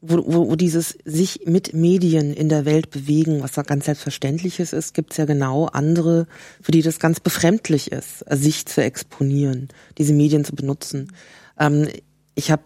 [0.00, 4.72] wo, wo, wo dieses sich mit Medien in der Welt bewegen, was da ganz selbstverständliches
[4.72, 6.26] ist, gibt es ja genau andere,
[6.62, 11.12] für die das ganz befremdlich ist, sich zu exponieren, diese Medien zu benutzen.
[11.58, 11.88] Ähm,
[12.34, 12.62] ich habe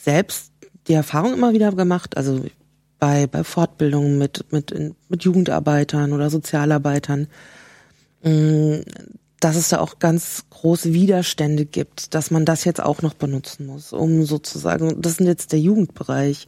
[0.00, 0.52] selbst
[0.88, 2.44] die Erfahrung immer wieder gemacht, also
[3.02, 4.72] bei, bei Fortbildungen mit, mit,
[5.08, 7.26] mit Jugendarbeitern oder Sozialarbeitern,
[8.22, 8.74] mm,
[9.40, 13.66] dass es da auch ganz große Widerstände gibt, dass man das jetzt auch noch benutzen
[13.66, 16.46] muss, um sozusagen, das ist jetzt der Jugendbereich,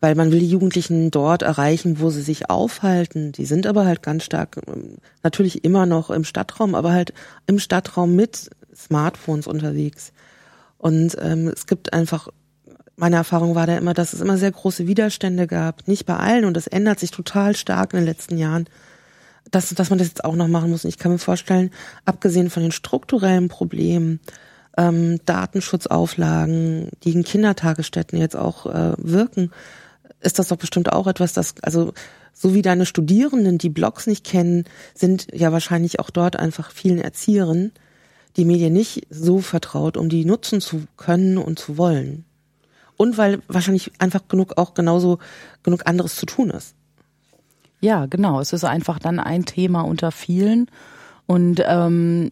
[0.00, 3.32] weil man will die Jugendlichen dort erreichen, wo sie sich aufhalten.
[3.32, 7.12] Die sind aber halt ganz stark, ähm, natürlich immer noch im Stadtraum, aber halt
[7.46, 10.14] im Stadtraum mit Smartphones unterwegs.
[10.78, 12.30] Und ähm, es gibt einfach
[12.96, 15.86] meine Erfahrung war da immer, dass es immer sehr große Widerstände gab.
[15.88, 18.66] Nicht bei allen und das ändert sich total stark in den letzten Jahren,
[19.50, 20.84] dass, dass man das jetzt auch noch machen muss.
[20.84, 21.70] Und ich kann mir vorstellen,
[22.04, 24.20] abgesehen von den strukturellen Problemen,
[24.76, 29.50] ähm, Datenschutzauflagen, die in Kindertagesstätten jetzt auch äh, wirken,
[30.20, 31.92] ist das doch bestimmt auch etwas, das, also
[32.32, 34.64] so wie deine Studierenden die Blogs nicht kennen,
[34.94, 37.72] sind ja wahrscheinlich auch dort einfach vielen Erzieherinnen
[38.36, 42.24] die Medien nicht so vertraut, um die nutzen zu können und zu wollen.
[42.96, 45.18] Und weil wahrscheinlich einfach genug auch genauso
[45.62, 46.74] genug anderes zu tun ist.
[47.80, 48.40] Ja, genau.
[48.40, 50.70] Es ist einfach dann ein Thema unter vielen.
[51.26, 52.30] Und ähm,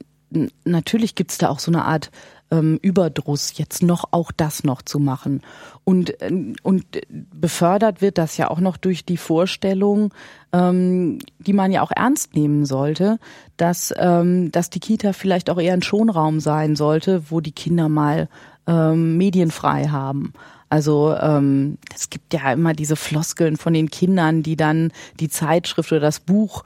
[0.64, 2.10] natürlich gibt's da auch so eine Art
[2.52, 5.40] ähm, Überdruss, jetzt noch auch das noch zu machen.
[5.84, 10.12] Und, äh, und befördert wird das ja auch noch durch die Vorstellung,
[10.52, 13.18] ähm, die man ja auch ernst nehmen sollte,
[13.56, 17.88] dass, ähm, dass die Kita vielleicht auch eher ein Schonraum sein sollte, wo die Kinder
[17.88, 18.28] mal
[18.66, 20.32] ähm, medienfrei haben.
[20.68, 24.90] Also ähm, es gibt ja immer diese Floskeln von den Kindern, die dann
[25.20, 26.64] die Zeitschrift oder das Buch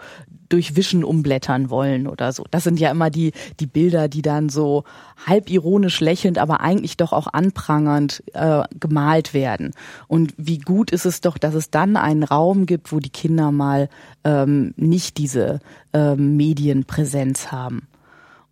[0.48, 2.44] durch Wischen umblättern wollen oder so.
[2.50, 4.84] Das sind ja immer die, die Bilder, die dann so
[5.26, 9.72] halb ironisch lächelnd, aber eigentlich doch auch anprangernd äh, gemalt werden.
[10.06, 13.50] Und wie gut ist es doch, dass es dann einen Raum gibt, wo die Kinder
[13.50, 13.88] mal
[14.24, 15.58] ähm, nicht diese
[15.92, 17.88] ähm, Medienpräsenz haben.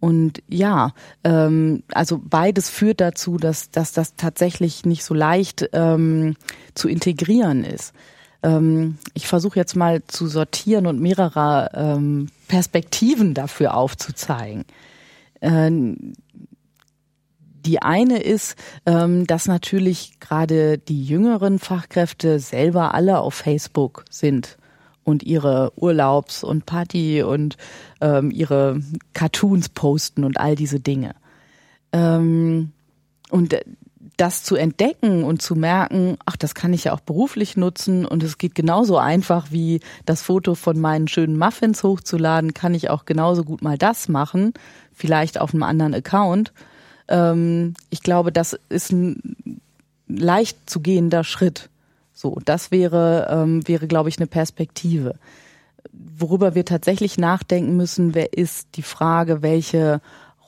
[0.04, 0.92] Und ja,
[1.24, 6.36] ähm, also beides führt dazu, dass, dass das tatsächlich nicht so leicht ähm,
[6.74, 7.94] zu integrieren ist.
[8.42, 14.66] Ähm, ich versuche jetzt mal zu sortieren und mehrere ähm, Perspektiven dafür aufzuzeigen.
[15.40, 16.12] Ähm,
[17.64, 24.58] die eine ist, ähm, dass natürlich gerade die jüngeren Fachkräfte selber alle auf Facebook sind
[25.04, 27.56] und ihre Urlaubs- und Party- und
[28.00, 28.80] ähm, ihre
[29.12, 31.14] Cartoons posten und all diese Dinge.
[31.92, 32.72] Ähm,
[33.30, 33.54] und
[34.16, 38.22] das zu entdecken und zu merken, ach, das kann ich ja auch beruflich nutzen und
[38.22, 43.06] es geht genauso einfach wie das Foto von meinen schönen Muffins hochzuladen, kann ich auch
[43.06, 44.54] genauso gut mal das machen,
[44.92, 46.52] vielleicht auf einem anderen Account.
[47.08, 49.36] Ähm, ich glaube, das ist ein
[50.06, 51.68] leicht zu gehender Schritt.
[52.14, 55.16] So, das wäre, ähm, wäre, glaube ich, eine Perspektive.
[55.92, 60.00] Worüber wir tatsächlich nachdenken müssen, wer ist die Frage, welche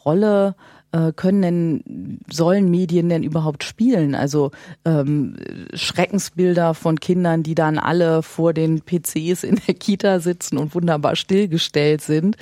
[0.04, 0.54] Rolle
[0.92, 4.14] äh, können denn, sollen Medien denn überhaupt spielen?
[4.14, 4.52] Also
[4.84, 5.36] ähm,
[5.74, 11.16] Schreckensbilder von Kindern, die dann alle vor den PCs in der Kita sitzen und wunderbar
[11.16, 12.36] stillgestellt sind,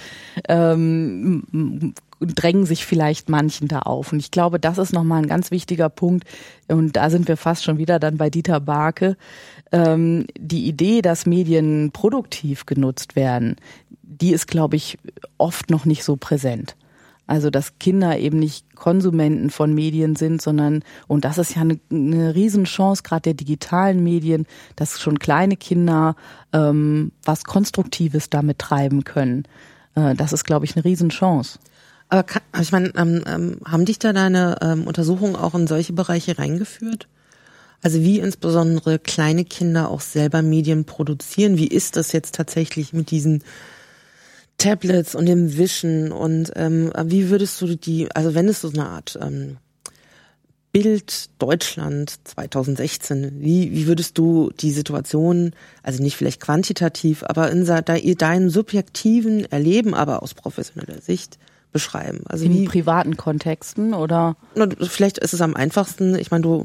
[0.48, 1.94] ähm,
[2.26, 4.12] drängen sich vielleicht manchen da auf.
[4.12, 6.24] Und ich glaube, das ist nochmal ein ganz wichtiger Punkt.
[6.68, 9.16] Und da sind wir fast schon wieder dann bei Dieter Barke.
[9.72, 13.56] Ähm, die Idee, dass Medien produktiv genutzt werden,
[14.02, 14.98] die ist, glaube ich,
[15.38, 16.76] oft noch nicht so präsent.
[17.26, 21.80] Also dass Kinder eben nicht Konsumenten von Medien sind, sondern, und das ist ja eine,
[21.90, 24.46] eine Riesenchance gerade der digitalen Medien,
[24.76, 26.16] dass schon kleine Kinder
[26.52, 29.44] ähm, was Konstruktives damit treiben können.
[29.94, 31.58] Äh, das ist, glaube ich, eine Riesenchance.
[32.14, 35.92] Aber kann, ich meine, ähm, ähm, haben dich da deine ähm, Untersuchungen auch in solche
[35.92, 37.08] Bereiche reingeführt?
[37.82, 41.58] Also wie insbesondere kleine Kinder auch selber Medien produzieren?
[41.58, 43.42] Wie ist das jetzt tatsächlich mit diesen
[44.58, 48.86] Tablets und dem Wischen und ähm, wie würdest du die, also wenn es so eine
[48.86, 49.56] Art ähm,
[50.70, 55.50] Bild Deutschland 2016, wie, wie würdest du die Situation,
[55.82, 57.66] also nicht vielleicht quantitativ, aber in
[58.18, 61.38] deinem subjektiven Erleben, aber aus professioneller Sicht
[61.74, 62.20] beschreiben?
[62.26, 64.36] Also in wie, privaten Kontexten oder?
[64.80, 66.64] Vielleicht ist es am einfachsten, ich meine, du,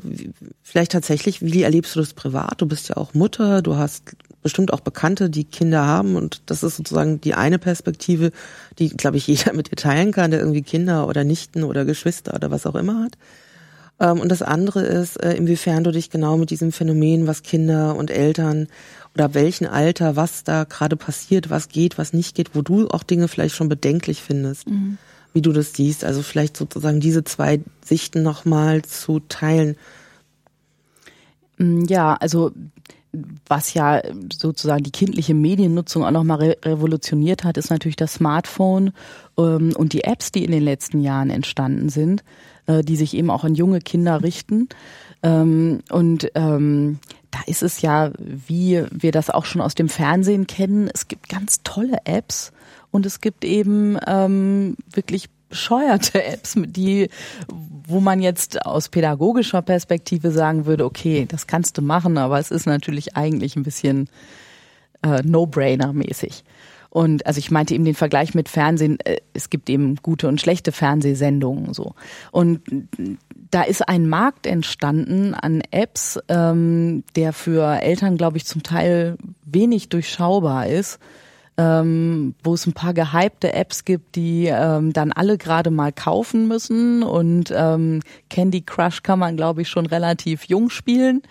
[0.61, 2.61] vielleicht tatsächlich, wie erlebst du das privat?
[2.61, 6.63] Du bist ja auch Mutter, du hast bestimmt auch Bekannte, die Kinder haben und das
[6.63, 8.31] ist sozusagen die eine Perspektive,
[8.77, 12.35] die, glaube ich, jeder mit dir teilen kann, der irgendwie Kinder oder Nichten oder Geschwister
[12.35, 13.17] oder was auch immer hat.
[13.99, 17.95] Ähm, und das andere ist, äh, inwiefern du dich genau mit diesem Phänomen, was Kinder
[17.95, 18.67] und Eltern
[19.13, 23.03] oder welchen Alter, was da gerade passiert, was geht, was nicht geht, wo du auch
[23.03, 24.97] Dinge vielleicht schon bedenklich findest, mhm.
[25.33, 26.05] wie du das siehst.
[26.05, 29.75] Also vielleicht sozusagen diese zwei Sichten nochmal zu teilen.
[31.57, 32.51] Mm, ja, also
[33.47, 34.01] was ja
[34.31, 38.91] sozusagen die kindliche Mediennutzung auch nochmal re revolutioniert hat, ist natürlich das Smartphone
[39.37, 42.23] ähm, und die Apps, die in den letzten Jahren entstanden sind,
[42.67, 44.69] äh, die sich eben auch an junge Kinder richten.
[45.23, 46.99] Ähm, und ähm,
[47.31, 51.29] da ist es ja, wie wir das auch schon aus dem Fernsehen kennen, es gibt
[51.29, 52.51] ganz tolle Apps
[52.91, 57.09] und es gibt eben ähm, wirklich bescheuerte Apps, die,
[57.47, 62.51] wo man jetzt aus pädagogischer Perspektive sagen würde, okay, das kannst du machen, aber es
[62.51, 64.09] ist natürlich eigentlich ein bisschen
[65.01, 66.43] äh, No-Brainer-mäßig.
[66.91, 70.41] Und also ich meinte eben den Vergleich mit Fernsehen, äh, es gibt eben gute und
[70.41, 71.93] schlechte Fernsehsendungen so.
[72.31, 72.61] Und
[73.51, 79.17] da ist ein Markt entstanden an Apps, ähm, der für Eltern, glaube ich, zum Teil
[79.45, 80.99] wenig durchschaubar ist
[81.59, 86.47] ähm, wo es ein paar gehypte Apps gibt, die ähm, dann alle gerade mal kaufen
[86.47, 87.03] müssen.
[87.03, 87.99] Und ähm,
[88.29, 91.21] Candy Crush kann man, glaube ich, schon relativ jung spielen.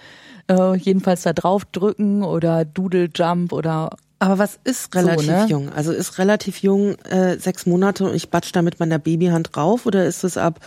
[0.51, 5.47] Äh, jedenfalls da drauf drücken oder Doodle Jump oder aber was ist relativ so, ne?
[5.49, 5.69] jung?
[5.71, 9.87] Also ist relativ jung äh, sechs Monate und ich batsch da mit meiner Babyhand drauf
[9.87, 10.59] oder ist es ab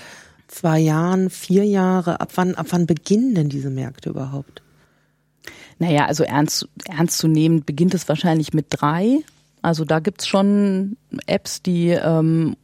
[0.47, 2.21] zwei Jahren, vier Jahre?
[2.21, 4.61] Ab wann, ab wann beginnen denn diese Märkte überhaupt?
[5.79, 9.19] Naja, also ernst, ernst zu nehmen beginnt es wahrscheinlich mit drei.
[9.61, 10.97] Also da gibt's schon
[11.27, 12.55] Apps, die ähm,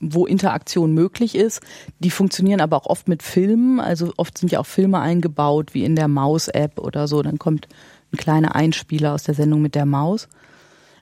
[0.00, 1.60] wo Interaktion möglich ist.
[2.00, 3.78] Die funktionieren aber auch oft mit Filmen.
[3.78, 7.22] Also oft sind ja auch Filme eingebaut, wie in der Maus-App oder so.
[7.22, 7.68] Dann kommt
[8.12, 10.28] ein kleiner Einspieler aus der Sendung mit der Maus.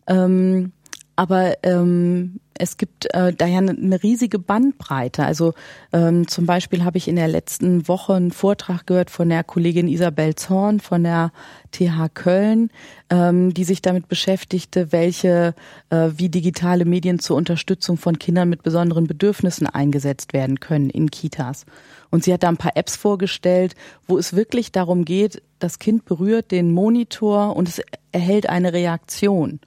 [0.07, 0.73] Ähm,
[1.17, 5.25] aber ähm, es gibt äh, daher eine, eine riesige Bandbreite.
[5.25, 5.55] Also
[5.93, 9.89] ähm, zum Beispiel habe ich in der letzten Woche einen Vortrag gehört von der Kollegin
[9.89, 11.33] Isabel Zorn von der
[11.73, 12.71] TH Köln,
[13.11, 15.55] ähm, die sich damit beschäftigte, welche
[15.91, 21.11] äh, wie digitale Medien zur Unterstützung von Kindern mit besonderen Bedürfnissen eingesetzt werden können in
[21.11, 21.67] Kitas.
[22.11, 23.75] Und sie hat da ein paar Apps vorgestellt,
[24.07, 27.83] wo es wirklich darum geht, das Kind berührt den Monitor und es
[28.13, 29.61] erhält eine Reaktion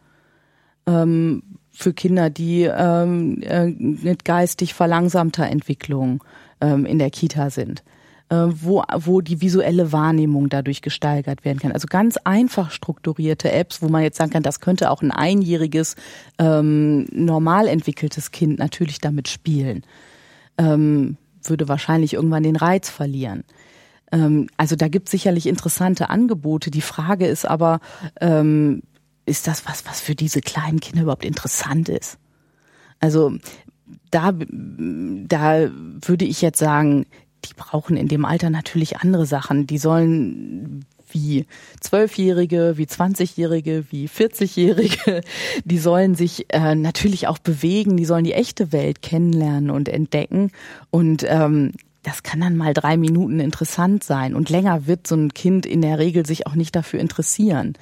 [0.90, 1.44] ähm,
[1.80, 6.22] für Kinder, die ähm, äh, mit geistig verlangsamter Entwicklung
[6.60, 7.84] ähm, in der Kita sind,
[8.28, 11.72] äh, wo, wo die visuelle Wahrnehmung dadurch gesteigert werden kann.
[11.72, 15.96] Also ganz einfach strukturierte Apps, wo man jetzt sagen kann, das könnte auch ein einjähriges,
[16.38, 19.84] ähm, normal entwickeltes Kind natürlich damit spielen.
[20.58, 21.16] Ähm,
[21.46, 23.46] würde wahrscheinlich irgendwann den Reiz verlieren.
[24.12, 26.72] Ähm, also da gibt sicherlich interessante Angebote.
[26.72, 27.80] Die Frage ist aber,
[28.20, 28.82] ähm,
[29.30, 32.18] ist das was, was für diese kleinen Kinder überhaupt interessant ist?
[33.00, 33.38] Also
[34.12, 37.06] da, da würde ich jetzt sagen,
[37.46, 39.68] die brauchen in dem Alter natürlich andere Sachen.
[39.68, 41.46] Die sollen wie
[41.80, 45.22] Zwölfjährige, wie Zwanzigjährige, wie Vierzigjährige,
[45.66, 50.52] die sollen sich äh, natürlich auch bewegen, die sollen die echte Welt kennenlernen und entdecken.
[50.92, 51.72] Und ähm,
[52.04, 54.36] das kann dann mal drei Minuten interessant sein.
[54.36, 57.74] Und länger wird so ein Kind in der Regel sich auch nicht dafür interessieren.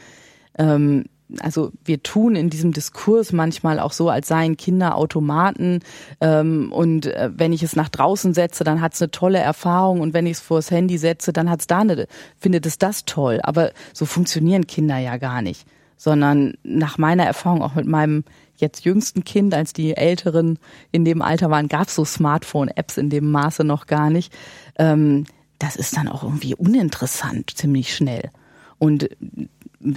[0.58, 1.06] Ähm,
[1.40, 5.80] also wir tun in diesem Diskurs manchmal auch so, als seien Kinder Automaten
[6.22, 10.02] ähm, und äh, wenn ich es nach draußen setze, dann hat es eine tolle Erfahrung
[10.02, 12.08] und wenn ich es vors Handy setze, dann hat es da eine,
[12.40, 13.40] findet es das toll.
[13.44, 15.68] Aber so funktionieren Kinder ja gar nicht,
[15.98, 18.24] sondern nach meiner Erfahrung auch mit meinem
[18.56, 20.58] jetzt jüngsten Kind, als die Älteren
[20.92, 24.34] in dem Alter waren, gab es so Smartphone-Apps in dem Maße noch gar nicht.
[24.80, 25.26] Ähm,
[25.60, 28.32] das ist dann auch irgendwie uninteressant ziemlich schnell.
[28.80, 29.10] Und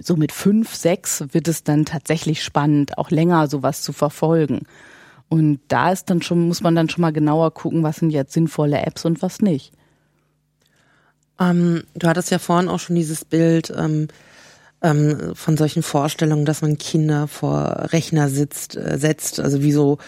[0.03, 4.67] so mit fünf, sechs wird es dann tatsächlich spannend, auch länger sowas zu verfolgen.
[5.29, 8.33] Und da ist dann schon, muss man dann schon mal genauer gucken, was sind jetzt
[8.33, 9.73] sinnvolle Apps und was nicht.
[11.39, 14.09] Ähm, du hattest ja vorhin auch schon dieses Bild ähm,
[14.83, 19.99] ähm, von solchen Vorstellungen, dass man Kinder vor Rechner sitzt, äh, setzt, also wie so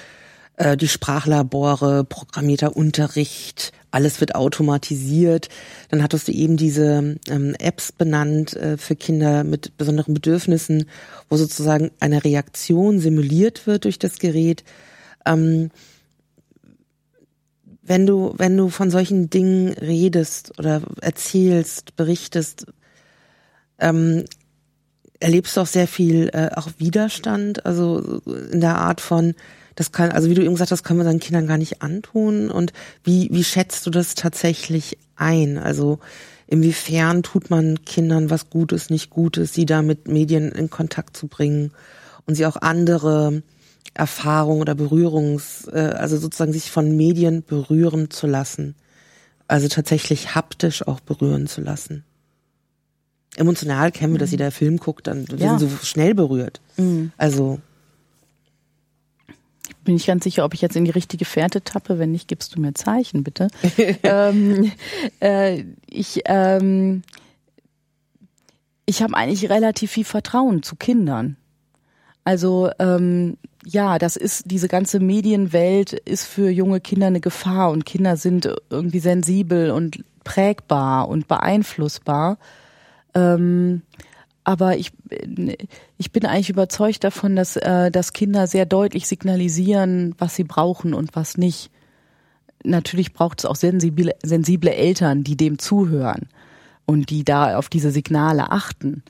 [0.62, 5.48] äh, die Sprachlabore, programmierter Unterricht, alles wird automatisiert.
[5.88, 10.88] Dann hattest du eben diese ähm, Apps benannt äh, für Kinder mit besonderen Bedürfnissen,
[11.28, 14.62] wo sozusagen eine Reaktion simuliert wird durch das Gerät.
[15.26, 15.70] Ähm,
[17.82, 22.66] wenn du, wenn du von solchen Dingen redest oder erzählst, berichtest,
[23.80, 24.24] ähm,
[25.18, 28.20] erlebst du auch sehr viel äh, auch Widerstand, also
[28.52, 29.34] in der Art von,
[29.74, 32.50] das kann, also wie du eben gesagt hast, können wir seinen Kindern gar nicht antun.
[32.50, 32.72] Und
[33.04, 35.58] wie, wie schätzt du das tatsächlich ein?
[35.58, 35.98] Also
[36.46, 41.26] inwiefern tut man Kindern was Gutes, nicht Gutes, sie da mit Medien in Kontakt zu
[41.26, 41.72] bringen
[42.26, 43.42] und sie auch andere
[43.94, 48.74] Erfahrungen oder Berührungs, äh, also sozusagen sich von Medien berühren zu lassen.
[49.48, 52.04] Also tatsächlich haptisch auch berühren zu lassen.
[53.36, 54.34] Emotional kennen wir, dass mhm.
[54.34, 55.58] jeder Film guckt, dann ja.
[55.58, 56.60] sind so schnell berührt.
[56.76, 57.12] Mhm.
[57.16, 57.60] Also
[59.84, 61.98] bin ich ganz sicher, ob ich jetzt in die richtige Fährte tappe.
[61.98, 63.48] Wenn nicht, gibst du mir Zeichen, bitte.
[64.02, 64.72] ähm,
[65.20, 67.02] äh, ich ähm,
[68.86, 71.36] ich habe eigentlich relativ viel Vertrauen zu Kindern.
[72.24, 77.86] Also ähm, ja, das ist diese ganze Medienwelt ist für junge Kinder eine Gefahr und
[77.86, 82.38] Kinder sind irgendwie sensibel und prägbar und beeinflussbar.
[83.14, 83.82] Ähm,
[84.44, 84.92] aber ich,
[85.98, 90.94] ich bin eigentlich überzeugt davon, dass, äh, dass Kinder sehr deutlich signalisieren, was sie brauchen
[90.94, 91.70] und was nicht.
[92.64, 96.28] Natürlich braucht es auch sensible, sensible Eltern, die dem zuhören
[96.86, 99.02] und die da auf diese Signale achten.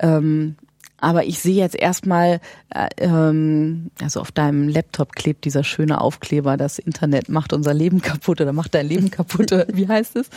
[0.00, 0.56] Ähm,
[0.98, 2.40] aber ich sehe jetzt erstmal,
[2.70, 8.00] äh, ähm, also auf deinem Laptop klebt dieser schöne Aufkleber, das Internet macht unser Leben
[8.00, 9.50] kaputt oder macht dein Leben kaputt.
[9.72, 10.30] Wie heißt es?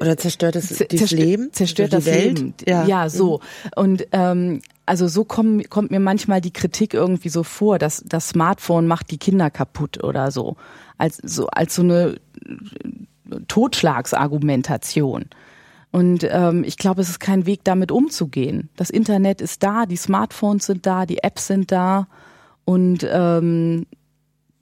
[0.00, 1.52] Oder zerstört es das Leben?
[1.52, 2.38] Zerstört das Welt?
[2.38, 2.54] Leben.
[2.66, 3.40] Ja, ja so.
[3.76, 8.30] Und ähm, also so kommt, kommt mir manchmal die Kritik irgendwie so vor, dass das
[8.30, 10.56] Smartphone macht die Kinder kaputt oder so.
[10.96, 12.16] Als so, als so eine
[13.46, 15.26] Totschlagsargumentation.
[15.90, 18.68] Und ähm, ich glaube, es ist kein Weg, damit umzugehen.
[18.76, 22.08] Das Internet ist da, die Smartphones sind da, die Apps sind da.
[22.64, 23.86] Und ähm,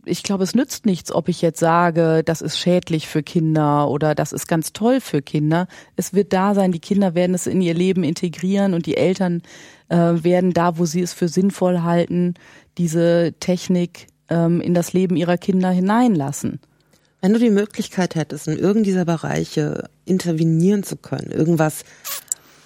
[0.06, 4.14] ich glaube, es nützt nichts, ob ich jetzt sage, das ist schädlich für Kinder oder
[4.14, 5.66] das ist ganz toll für Kinder.
[5.96, 9.42] Es wird da sein, die Kinder werden es in ihr Leben integrieren und die Eltern
[9.88, 12.34] äh, werden da, wo sie es für sinnvoll halten,
[12.78, 16.60] diese Technik ähm, in das Leben ihrer Kinder hineinlassen.
[17.20, 21.84] Wenn du die Möglichkeit hättest, in irgendeiner dieser Bereiche intervenieren zu können, irgendwas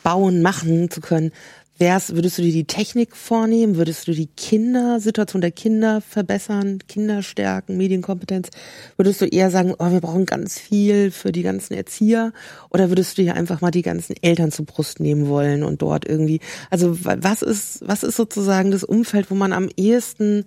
[0.03, 1.33] bauen, machen zu können,
[1.81, 3.77] wär's, würdest du dir die Technik vornehmen?
[3.77, 8.51] Würdest du die Kindersituation der Kinder verbessern, Kinder stärken, Medienkompetenz?
[8.97, 12.33] Würdest du eher sagen, oh, wir brauchen ganz viel für die ganzen Erzieher?
[12.69, 16.07] Oder würdest du dir einfach mal die ganzen Eltern zur Brust nehmen wollen und dort
[16.07, 20.45] irgendwie, also was ist, was ist sozusagen das Umfeld, wo man am ehesten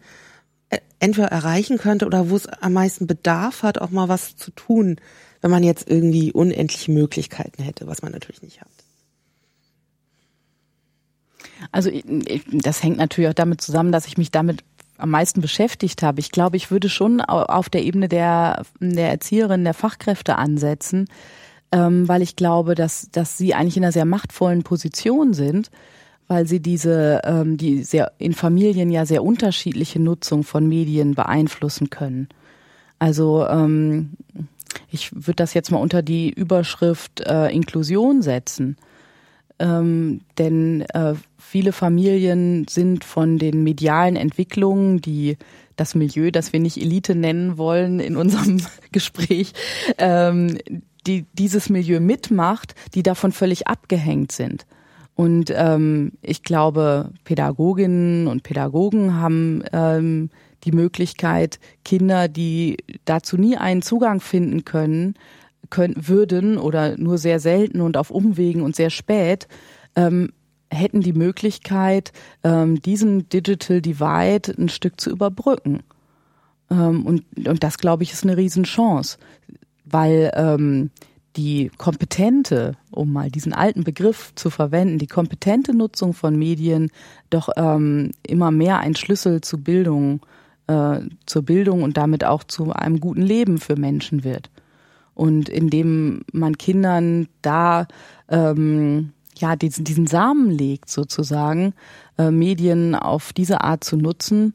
[0.99, 4.97] entweder erreichen könnte oder wo es am meisten Bedarf hat, auch mal was zu tun,
[5.41, 8.69] wenn man jetzt irgendwie unendliche Möglichkeiten hätte, was man natürlich nicht hat.
[11.71, 11.91] Also
[12.51, 14.63] das hängt natürlich auch damit zusammen, dass ich mich damit
[14.97, 16.19] am meisten beschäftigt habe.
[16.19, 21.07] Ich glaube, ich würde schon auf der Ebene der, der Erzieherin, der Fachkräfte ansetzen,
[21.71, 25.71] ähm, weil ich glaube, dass, dass sie eigentlich in einer sehr machtvollen Position sind
[26.28, 31.89] weil sie diese, ähm, die sehr in Familien ja sehr unterschiedliche Nutzung von Medien beeinflussen
[31.89, 32.30] können.
[32.99, 34.11] Also ähm,
[34.89, 38.78] ich würde das jetzt mal unter die Überschrift äh, Inklusion setzen.
[39.59, 45.38] ähm, denn äh, viele Familien sind von den medialen Entwicklungen, die
[45.76, 48.61] das Milieu, das wir nicht Elite nennen wollen in unserem
[48.91, 49.53] Gespräch,
[49.97, 50.57] ähm,
[51.05, 54.65] die dieses Milieu mitmacht, die davon völlig abgehängt sind.
[55.16, 60.30] Und ähm, ich glaube, Pädagoginnen und Pädagogen haben ähm,
[60.64, 65.16] die Möglichkeit, Kinder, die dazu nie einen Zugang finden können,
[65.70, 69.47] können würden oder nur sehr selten und auf Umwegen und sehr spät,
[69.95, 70.32] ähm,
[70.72, 72.11] hätten die Möglichkeit,
[72.43, 75.84] ähm, diesen Digital Divide ein Stück zu überbrücken.
[76.72, 79.18] Ähm, und, und das, glaube ich, ist eine Riesenchance,
[79.86, 80.89] weil ähm,
[81.36, 86.91] die kompetente, um mal diesen alten Begriff zu verwenden, die kompetente Nutzung von Medien
[87.29, 90.21] doch ähm, immer mehr ein Schlüssel zu Bildung,
[90.67, 94.49] äh, zur Bildung und damit auch zu einem guten Leben für Menschen wird.
[95.15, 97.88] Und indem man Kindern da
[98.29, 101.73] ähm, ja diesen, diesen Samen legt, sozusagen,
[102.17, 104.53] äh, Medien auf diese Art zu nutzen,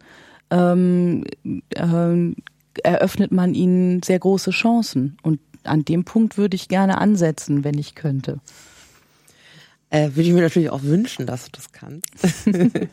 [0.50, 1.24] ähm,
[1.70, 2.34] äh,
[2.82, 5.16] eröffnet man ihnen sehr große Chancen.
[5.22, 8.40] Und an dem Punkt würde ich gerne ansetzen, wenn ich könnte.
[9.90, 12.10] Äh, würde ich mir natürlich auch wünschen, dass du das kannst.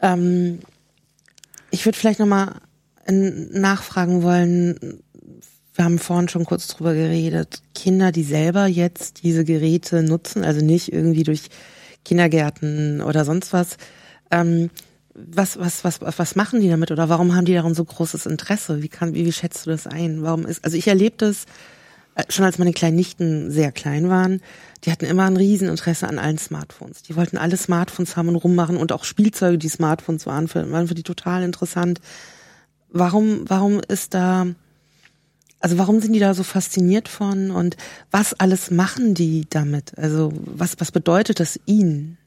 [0.00, 0.58] ähm,
[1.70, 2.60] ich würde vielleicht nochmal
[3.10, 5.02] nachfragen wollen,
[5.74, 10.64] wir haben vorhin schon kurz drüber geredet, Kinder, die selber jetzt diese Geräte nutzen, also
[10.64, 11.48] nicht irgendwie durch
[12.04, 13.76] Kindergärten oder sonst was,
[14.32, 14.70] ähm,
[15.26, 18.82] was, was, was, was machen die damit oder warum haben die daran so großes Interesse?
[18.82, 20.22] Wie kann, wie, wie schätzt du das ein?
[20.22, 21.46] Warum ist, also ich erlebe das
[22.14, 24.40] äh, schon als meine kleinen Nichten sehr klein waren,
[24.84, 27.02] die hatten immer ein Rieseninteresse an allen Smartphones.
[27.02, 30.88] Die wollten alle Smartphones haben und rummachen und auch Spielzeuge, die Smartphones waren, für, waren
[30.88, 32.00] für die total interessant.
[32.90, 34.46] Warum, warum ist da,
[35.60, 37.76] also warum sind die da so fasziniert von und
[38.10, 39.98] was alles machen die damit?
[39.98, 42.18] Also was, was bedeutet das ihnen?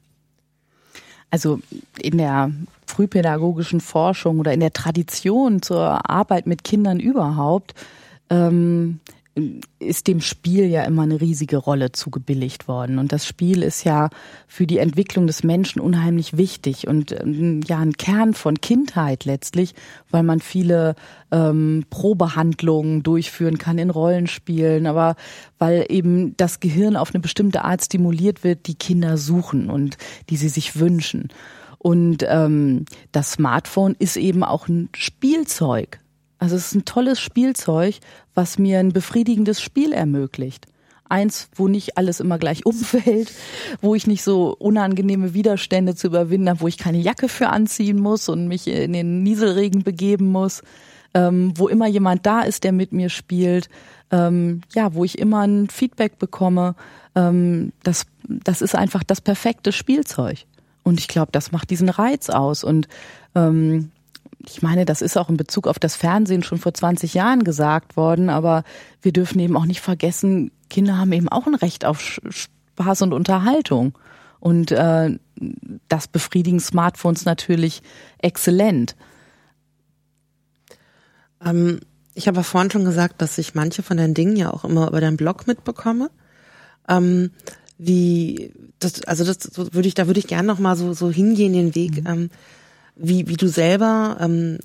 [1.32, 1.60] Also
[1.98, 2.52] in der
[2.86, 7.74] frühpädagogischen Forschung oder in der Tradition zur Arbeit mit Kindern überhaupt
[8.28, 9.00] ähm,
[9.78, 12.98] ist dem Spiel ja immer eine riesige Rolle zugebilligt worden.
[12.98, 14.10] Und das Spiel ist ja
[14.46, 19.74] für die Entwicklung des Menschen unheimlich wichtig und ähm, ja ein Kern von Kindheit letztlich,
[20.10, 20.96] weil man viele
[21.30, 25.16] ähm, Probehandlungen durchführen kann in Rollenspielen, aber
[25.58, 29.96] weil eben das Gehirn auf eine bestimmte Art stimuliert wird, die Kinder suchen und
[30.28, 31.28] die sie sich wünschen.
[31.78, 36.01] Und ähm, das Smartphone ist eben auch ein Spielzeug.
[36.42, 38.00] Also es ist ein tolles Spielzeug,
[38.34, 40.66] was mir ein befriedigendes Spiel ermöglicht.
[41.08, 43.32] Eins, wo nicht alles immer gleich umfällt,
[43.80, 48.00] wo ich nicht so unangenehme Widerstände zu überwinden habe, wo ich keine Jacke für anziehen
[48.00, 50.62] muss und mich in den Nieselregen begeben muss,
[51.14, 53.68] ähm, wo immer jemand da ist, der mit mir spielt,
[54.10, 56.74] ähm, ja, wo ich immer ein Feedback bekomme.
[57.14, 60.38] Ähm, das, das ist einfach das perfekte Spielzeug.
[60.82, 62.64] Und ich glaube, das macht diesen Reiz aus.
[62.64, 62.88] Und
[63.36, 63.92] ähm,
[64.48, 67.96] ich meine, das ist auch in Bezug auf das Fernsehen schon vor 20 Jahren gesagt
[67.96, 68.64] worden, aber
[69.00, 73.12] wir dürfen eben auch nicht vergessen, Kinder haben eben auch ein Recht auf Spaß und
[73.12, 73.98] Unterhaltung.
[74.40, 75.18] Und äh,
[75.88, 77.82] das befriedigen Smartphones natürlich
[78.18, 78.96] exzellent.
[81.44, 81.80] Ähm,
[82.14, 84.88] ich habe ja vorhin schon gesagt, dass ich manche von deinen Dingen ja auch immer
[84.88, 86.10] über deinen Blog mitbekomme.
[86.88, 87.30] Ähm,
[87.78, 91.10] wie das, also das so würde ich, da würde ich gerne noch mal so so
[91.10, 92.02] hingehen den Weg.
[92.02, 92.06] Mhm.
[92.06, 92.30] Ähm,
[93.02, 94.58] wie, wie du selber, ähm,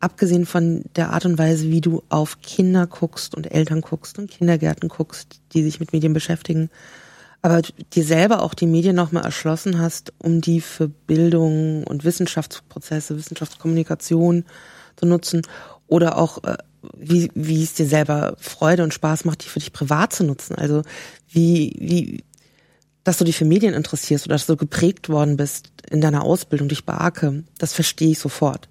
[0.00, 4.30] abgesehen von der Art und Weise, wie du auf Kinder guckst und Eltern guckst und
[4.30, 6.68] Kindergärten guckst, die sich mit Medien beschäftigen,
[7.42, 13.16] aber dir selber auch die Medien nochmal erschlossen hast, um die für Bildung und Wissenschaftsprozesse,
[13.16, 14.44] Wissenschaftskommunikation
[14.96, 15.42] zu nutzen
[15.86, 16.56] oder auch äh,
[16.96, 20.56] wie, wie es dir selber Freude und Spaß macht, die für dich privat zu nutzen.
[20.56, 20.82] Also
[21.28, 22.24] wie, wie,
[23.06, 26.66] dass du dich für Medien interessierst oder dass du geprägt worden bist in deiner Ausbildung
[26.66, 28.68] durch Barke, das verstehe ich sofort.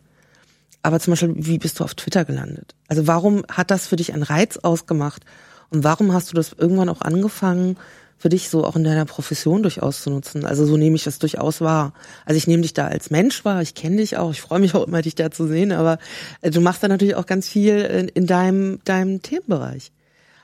[0.82, 2.76] Aber zum Beispiel, wie bist du auf Twitter gelandet?
[2.90, 5.24] Also warum hat das für dich einen Reiz ausgemacht?
[5.70, 7.78] Und warum hast du das irgendwann auch angefangen,
[8.18, 10.46] für dich so auch in deiner Profession durchaus zu nutzen?
[10.46, 11.94] Also so nehme ich das durchaus wahr.
[12.26, 14.76] Also ich nehme dich da als Mensch wahr, ich kenne dich auch, ich freue mich
[14.76, 15.98] auch immer, dich da zu sehen, aber
[16.42, 19.94] äh, du machst da natürlich auch ganz viel in, in deinem, deinem Themenbereich.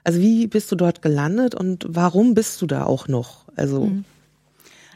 [0.03, 3.45] Also wie bist du dort gelandet und warum bist du da auch noch?
[3.55, 4.05] Also mhm.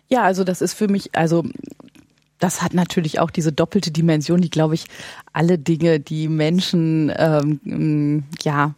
[0.10, 1.44] ja, also das ist für mich, also
[2.40, 4.86] das hat natürlich auch diese doppelte Dimension, die glaube ich
[5.32, 8.74] alle Dinge, die Menschen ähm, ja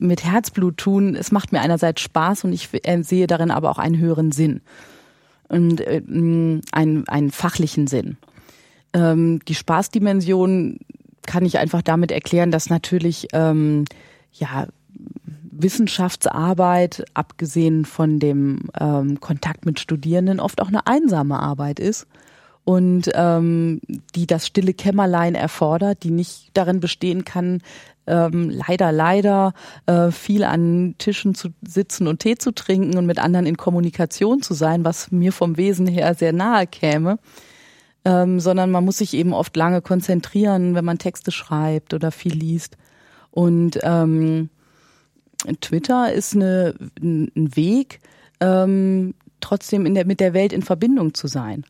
[0.00, 2.68] mit Herzblut tun, es macht mir einerseits Spaß und ich
[3.02, 4.60] sehe darin aber auch einen höheren Sinn
[5.48, 6.62] und äh, einen,
[7.08, 8.16] einen fachlichen Sinn.
[8.92, 10.78] Ähm, die Spaßdimension
[11.26, 13.84] kann ich einfach damit erklären, dass natürlich ähm,
[14.32, 14.68] ja
[15.62, 22.06] Wissenschaftsarbeit, abgesehen von dem ähm, Kontakt mit Studierenden, oft auch eine einsame Arbeit ist
[22.64, 23.80] und ähm,
[24.14, 27.62] die das stille Kämmerlein erfordert, die nicht darin bestehen kann,
[28.08, 29.54] ähm, leider, leider
[29.86, 34.42] äh, viel an Tischen zu sitzen und Tee zu trinken und mit anderen in Kommunikation
[34.42, 37.18] zu sein, was mir vom Wesen her sehr nahe käme.
[38.04, 42.34] Ähm, sondern man muss sich eben oft lange konzentrieren, wenn man Texte schreibt oder viel
[42.34, 42.76] liest.
[43.32, 44.48] Und ähm,
[45.60, 48.00] Twitter ist eine, ein Weg,
[48.40, 51.64] ähm, trotzdem in der, mit der Welt in Verbindung zu sein.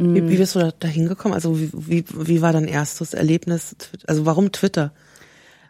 [0.00, 1.34] Wie, wie bist du da hingekommen?
[1.34, 3.74] Also wie, wie, wie war dein erstes Erlebnis?
[4.06, 4.92] Also warum Twitter?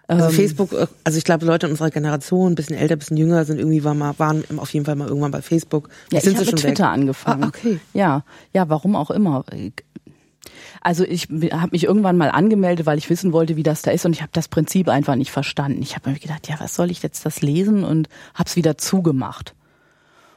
[0.07, 2.99] Also ähm, Facebook, äh, also ich glaube, Leute in unserer Generation, ein bisschen älter, ein
[2.99, 5.89] bisschen jünger, sind irgendwie war mal, waren auf jeden Fall mal irgendwann bei Facebook.
[6.13, 6.93] Ja, sind ich habe Twitter weg?
[6.93, 7.45] angefangen.
[7.45, 7.81] Ah, okay.
[7.95, 9.45] Ja, ja, warum auch immer.
[10.81, 14.07] Also ich habe mich irgendwann mal angemeldet, weil ich wissen wollte, wie das da ist
[14.07, 15.83] und ich habe das Prinzip einfach nicht verstanden.
[15.83, 18.79] Ich habe mir gedacht, ja, was soll ich jetzt das lesen und habe es wieder
[18.79, 19.55] zugemacht.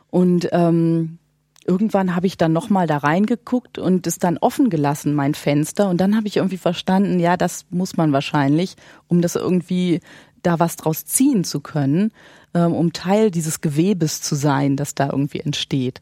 [0.09, 1.19] Und ähm,
[1.65, 5.89] irgendwann habe ich dann nochmal da reingeguckt und es dann offen gelassen, mein Fenster.
[5.89, 8.75] Und dann habe ich irgendwie verstanden, ja, das muss man wahrscheinlich,
[9.07, 10.01] um das irgendwie
[10.43, 12.11] da was draus ziehen zu können,
[12.53, 16.01] ähm, um Teil dieses Gewebes zu sein, das da irgendwie entsteht.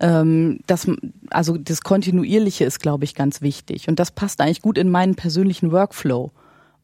[0.00, 0.86] Ähm, das,
[1.30, 3.88] also das Kontinuierliche ist, glaube ich, ganz wichtig.
[3.88, 6.30] Und das passt eigentlich gut in meinen persönlichen Workflow.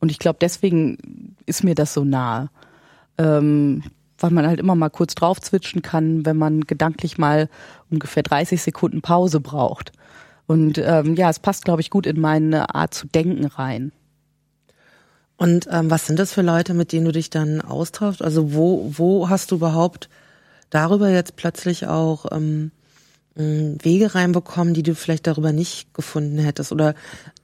[0.01, 2.51] Und ich glaube, deswegen ist mir das so nahe.
[3.19, 3.83] Ähm,
[4.19, 7.49] weil man halt immer mal kurz drauf zwitschen kann, wenn man gedanklich mal
[7.91, 9.93] ungefähr 30 Sekunden Pause braucht.
[10.47, 13.93] Und ähm, ja, es passt, glaube ich, gut in meine Art zu denken rein.
[15.37, 18.23] Und ähm, was sind das für Leute, mit denen du dich dann austauschst?
[18.23, 20.09] Also wo, wo hast du überhaupt
[20.71, 22.71] darüber jetzt plötzlich auch ähm,
[23.37, 26.73] Wege reinbekommen, die du vielleicht darüber nicht gefunden hättest?
[26.73, 26.95] Oder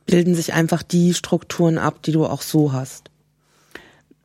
[0.07, 3.11] bilden sich einfach die Strukturen ab, die du auch so hast?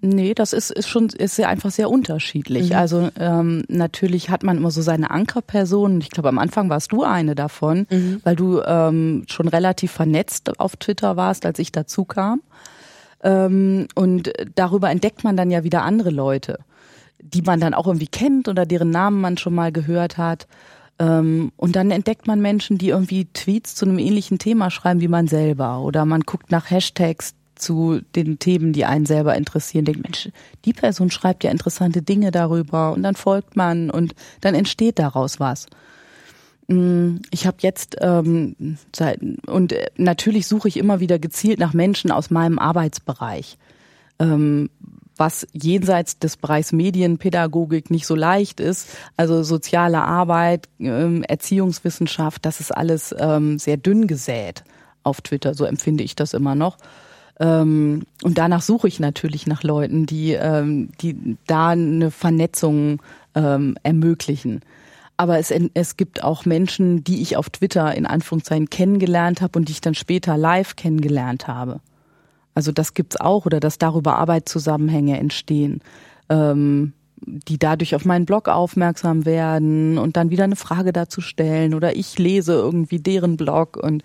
[0.01, 2.69] Nee, das ist, ist schon ist ja einfach sehr unterschiedlich.
[2.69, 2.75] Mhm.
[2.75, 6.01] Also ähm, natürlich hat man immer so seine Ankerpersonen.
[6.01, 8.21] Ich glaube, am Anfang warst du eine davon, mhm.
[8.23, 12.41] weil du ähm, schon relativ vernetzt auf Twitter warst, als ich dazu kam.
[13.23, 16.59] Ähm, und darüber entdeckt man dann ja wieder andere Leute,
[17.19, 20.47] die man dann auch irgendwie kennt oder deren Namen man schon mal gehört hat.
[20.99, 25.07] Ähm, und dann entdeckt man Menschen, die irgendwie Tweets zu einem ähnlichen Thema schreiben wie
[25.07, 25.81] man selber.
[25.81, 30.29] Oder man guckt nach Hashtags, zu den Themen, die einen selber interessieren, denkt, Mensch,
[30.65, 35.39] die Person schreibt ja interessante Dinge darüber und dann folgt man und dann entsteht daraus
[35.39, 35.67] was.
[36.67, 38.77] Mm, ich habe jetzt ähm,
[39.47, 43.57] und natürlich suche ich immer wieder gezielt nach Menschen aus meinem Arbeitsbereich,
[44.19, 44.69] ähm,
[45.17, 48.89] was jenseits des Bereichs Medienpädagogik nicht so leicht ist.
[49.17, 54.63] Also soziale Arbeit, ähm, Erziehungswissenschaft, das ist alles ähm, sehr dünn gesät
[55.03, 55.53] auf Twitter.
[55.53, 56.77] So empfinde ich das immer noch.
[57.39, 60.37] Ähm, und danach suche ich natürlich nach Leuten, die,
[61.01, 63.01] die da eine Vernetzung
[63.33, 64.61] ermöglichen.
[65.17, 69.67] Aber es, es gibt auch Menschen, die ich auf Twitter in Anführungszeichen kennengelernt habe und
[69.67, 71.81] die ich dann später live kennengelernt habe.
[72.55, 75.81] Also das gibt's auch oder dass darüber Arbeitszusammenhänge entstehen,
[76.29, 81.73] ähm, die dadurch auf meinen Blog aufmerksam werden und dann wieder eine Frage dazu stellen
[81.73, 84.03] oder ich lese irgendwie deren Blog und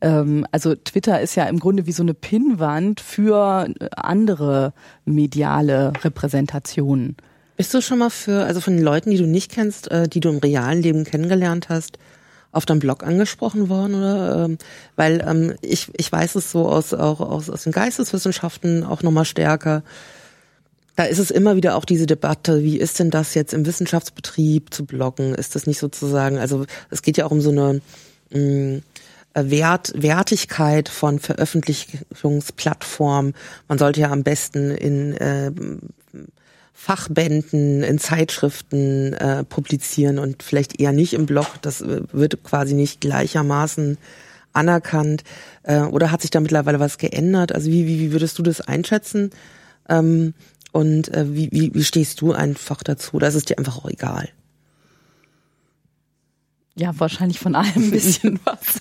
[0.00, 4.72] ähm, also Twitter ist ja im Grunde wie so eine Pinnwand für andere
[5.04, 7.16] mediale Repräsentationen.
[7.56, 10.20] Bist du schon mal für, also von den Leuten, die du nicht kennst, äh, die
[10.20, 11.98] du im realen Leben kennengelernt hast,
[12.54, 14.44] auf deinem Blog angesprochen worden oder?
[14.44, 14.58] Ähm,
[14.96, 19.24] weil ähm, ich ich weiß es so aus auch aus, aus den Geisteswissenschaften auch nochmal
[19.24, 19.82] stärker.
[20.96, 24.72] Da ist es immer wieder auch diese Debatte wie ist denn das jetzt im Wissenschaftsbetrieb
[24.72, 25.34] zu bloggen?
[25.34, 27.80] Ist das nicht sozusagen also es geht ja auch um so eine
[28.30, 28.82] mh, mm,
[29.36, 33.34] Wert, Wertigkeit von Veröffentlichungsplattformen.
[33.66, 35.50] Man sollte ja am besten in äh,
[36.76, 41.46] Fachbänden, in Zeitschriften äh, publizieren und vielleicht eher nicht im Blog.
[41.62, 43.96] Das äh, wird quasi nicht gleichermaßen
[44.52, 45.22] anerkannt.
[45.62, 47.54] Äh, oder hat sich da mittlerweile was geändert?
[47.54, 49.30] Also wie, wie, wie würdest du das einschätzen?
[49.88, 50.34] Ähm,
[50.72, 53.18] und äh, wie, wie, wie stehst du einfach dazu?
[53.20, 54.28] Da ist es dir einfach auch egal.
[56.74, 58.80] Ja, wahrscheinlich von allem ein bisschen was.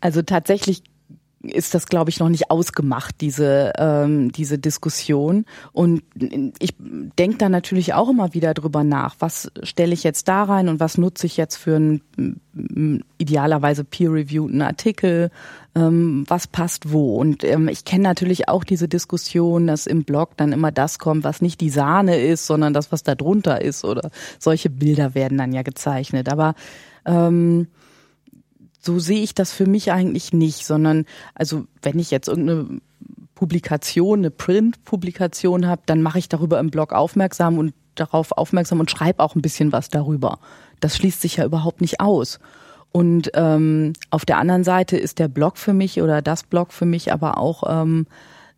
[0.00, 0.82] Also tatsächlich
[1.42, 5.46] ist das, glaube ich, noch nicht ausgemacht, diese, ähm, diese Diskussion.
[5.72, 6.02] Und
[6.58, 6.74] ich
[7.18, 10.80] denke da natürlich auch immer wieder drüber nach, was stelle ich jetzt da rein und
[10.80, 15.30] was nutze ich jetzt für einen idealerweise peer-reviewten Artikel,
[15.74, 17.16] ähm, was passt wo.
[17.16, 21.24] Und ähm, ich kenne natürlich auch diese Diskussion, dass im Blog dann immer das kommt,
[21.24, 23.84] was nicht die Sahne ist, sondern das, was da drunter ist.
[23.84, 26.28] Oder solche Bilder werden dann ja gezeichnet.
[26.28, 26.54] Aber
[27.06, 27.68] ähm,
[28.80, 31.04] so sehe ich das für mich eigentlich nicht, sondern
[31.34, 32.80] also wenn ich jetzt irgendeine
[33.34, 38.90] Publikation, eine Print-Publikation habe, dann mache ich darüber im Blog aufmerksam und darauf aufmerksam und
[38.90, 40.38] schreibe auch ein bisschen was darüber.
[40.80, 42.38] Das schließt sich ja überhaupt nicht aus.
[42.92, 46.86] Und ähm, auf der anderen Seite ist der Blog für mich oder das Blog für
[46.86, 47.62] mich aber auch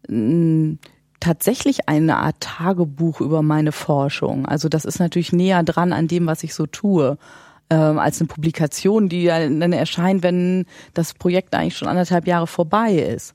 [0.09, 0.79] ähm,
[1.21, 4.47] tatsächlich eine Art Tagebuch über meine Forschung.
[4.47, 7.19] Also das ist natürlich näher dran an dem, was ich so tue
[7.73, 12.93] ähm, als eine Publikation, die dann erscheint, wenn das Projekt eigentlich schon anderthalb Jahre vorbei
[12.93, 13.35] ist.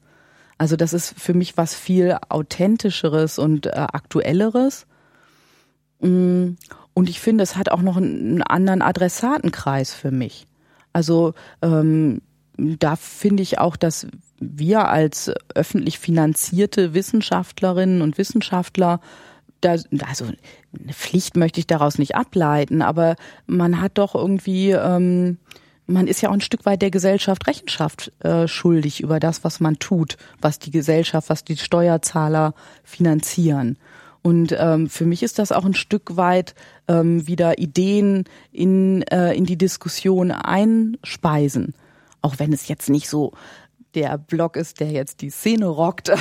[0.59, 4.85] Also das ist für mich was viel authentischeres und äh, aktuelleres.
[6.01, 6.49] Mm,
[6.93, 10.45] und ich finde, es hat auch noch einen anderen Adressatenkreis für mich.
[10.93, 11.33] Also
[11.63, 12.21] ähm,
[12.57, 14.05] da finde ich auch, dass
[14.39, 18.99] wir als öffentlich finanzierte Wissenschaftlerinnen und Wissenschaftler
[19.61, 19.75] da,
[20.07, 23.15] also eine Pflicht möchte ich daraus nicht ableiten, aber
[23.45, 25.37] man hat doch irgendwie, ähm,
[25.87, 29.59] man ist ja auch ein Stück weit der Gesellschaft Rechenschaft äh, schuldig über das, was
[29.59, 32.53] man tut, was die Gesellschaft, was die Steuerzahler
[32.83, 33.77] finanzieren.
[34.21, 36.53] Und ähm, für mich ist das auch ein Stück weit
[36.89, 41.73] ähm, wieder Ideen in, äh, in die Diskussion einspeisen.
[42.21, 43.31] Auch wenn es jetzt nicht so
[43.97, 46.11] der Blog ist, der jetzt die Szene rockt.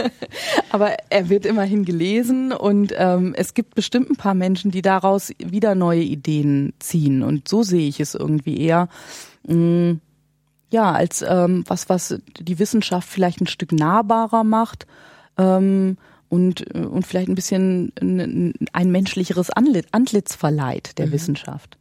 [0.70, 5.32] Aber er wird immerhin gelesen und ähm, es gibt bestimmt ein paar Menschen, die daraus
[5.38, 7.22] wieder neue Ideen ziehen.
[7.22, 8.90] Und so sehe ich es irgendwie eher.
[9.46, 10.00] Mh, mm,
[10.70, 14.86] ja, als ähm, was, was die Wissenschaft vielleicht ein Stück nahbarer macht
[15.38, 15.96] ähm,
[16.28, 21.12] und, und vielleicht ein bisschen ein, ein menschlicheres Antlitz verleiht der mhm.
[21.12, 21.78] Wissenschaft.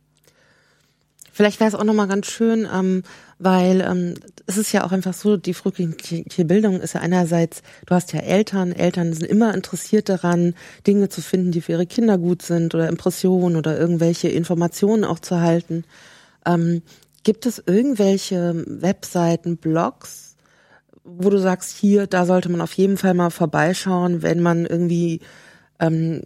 [1.38, 3.04] Vielleicht wäre es auch nochmal ganz schön, ähm,
[3.38, 4.16] weil ähm,
[4.48, 8.22] es ist ja auch einfach so, die frühkindliche Bildung ist ja einerseits, du hast ja
[8.22, 10.56] Eltern, Eltern sind immer interessiert daran,
[10.88, 15.20] Dinge zu finden, die für ihre Kinder gut sind oder Impressionen oder irgendwelche Informationen auch
[15.20, 15.84] zu halten.
[16.44, 16.82] Ähm,
[17.24, 20.38] gibt es irgendwelche Webseiten, Blogs,
[21.04, 25.22] wo du sagst, hier, da sollte man auf jeden Fall mal vorbeischauen, wenn man irgendwie
[25.80, 26.22] ähm,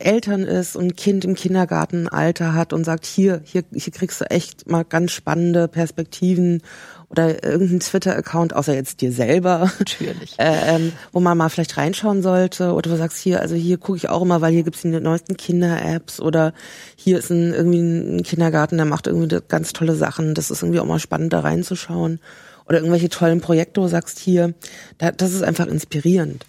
[0.00, 4.24] Eltern ist und ein Kind im Kindergartenalter hat und sagt, hier, hier, hier kriegst du
[4.30, 6.62] echt mal ganz spannende Perspektiven
[7.10, 9.70] oder irgendein Twitter-Account, außer jetzt dir selber.
[9.78, 10.38] Natürlich.
[10.38, 12.72] Äh, ähm, wo man mal vielleicht reinschauen sollte.
[12.72, 15.36] Oder du sagst hier, also hier gucke ich auch immer, weil hier gibt's die neuesten
[15.36, 16.52] Kinder-Apps oder
[16.96, 20.34] hier ist ein, irgendwie ein Kindergarten, der macht irgendwie ganz tolle Sachen.
[20.34, 22.20] Das ist irgendwie auch mal spannend, da reinzuschauen.
[22.66, 24.52] Oder irgendwelche tollen Projekte, wo du sagst, hier,
[24.98, 26.44] da, das ist einfach inspirierend.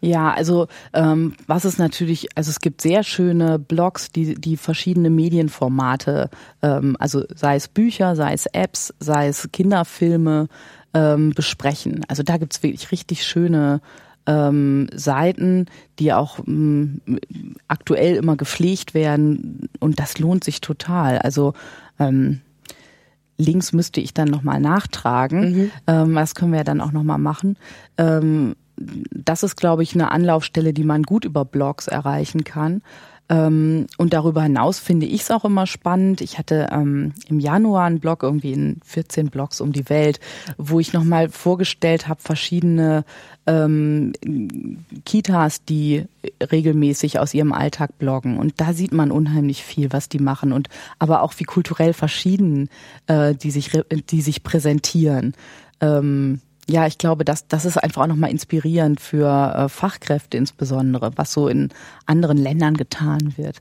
[0.00, 5.10] Ja, also ähm, was ist natürlich, also es gibt sehr schöne Blogs, die die verschiedene
[5.10, 6.30] Medienformate,
[6.62, 10.48] ähm, also sei es Bücher, sei es Apps, sei es Kinderfilme
[10.94, 12.04] ähm, besprechen.
[12.08, 13.80] Also da gibt's wirklich richtig schöne
[14.26, 15.66] ähm, Seiten,
[15.98, 17.00] die auch ähm,
[17.66, 21.18] aktuell immer gepflegt werden und das lohnt sich total.
[21.18, 21.54] Also
[21.98, 22.40] ähm,
[23.38, 25.40] Links müsste ich dann nochmal nachtragen.
[25.40, 25.70] Mhm.
[25.86, 27.56] Ähm, das können wir ja dann auch nochmal machen.
[27.96, 32.82] Ähm, das ist, glaube ich, eine Anlaufstelle, die man gut über Blogs erreichen kann.
[33.30, 36.22] Ähm, und darüber hinaus finde ich es auch immer spannend.
[36.22, 40.18] Ich hatte ähm, im Januar einen Blog, irgendwie in 14 Blogs um die Welt,
[40.56, 43.04] wo ich nochmal vorgestellt habe, verschiedene
[43.46, 44.14] ähm,
[45.04, 46.06] Kitas, die
[46.40, 48.38] regelmäßig aus ihrem Alltag bloggen.
[48.38, 50.68] Und da sieht man unheimlich viel, was die machen und
[50.98, 52.70] aber auch wie kulturell verschieden
[53.08, 53.70] äh, die sich
[54.10, 55.34] die sich präsentieren.
[55.80, 61.12] Ähm, ja, ich glaube, das, das ist einfach auch nochmal inspirierend für äh, Fachkräfte insbesondere,
[61.16, 61.70] was so in
[62.06, 63.60] anderen Ländern getan wird.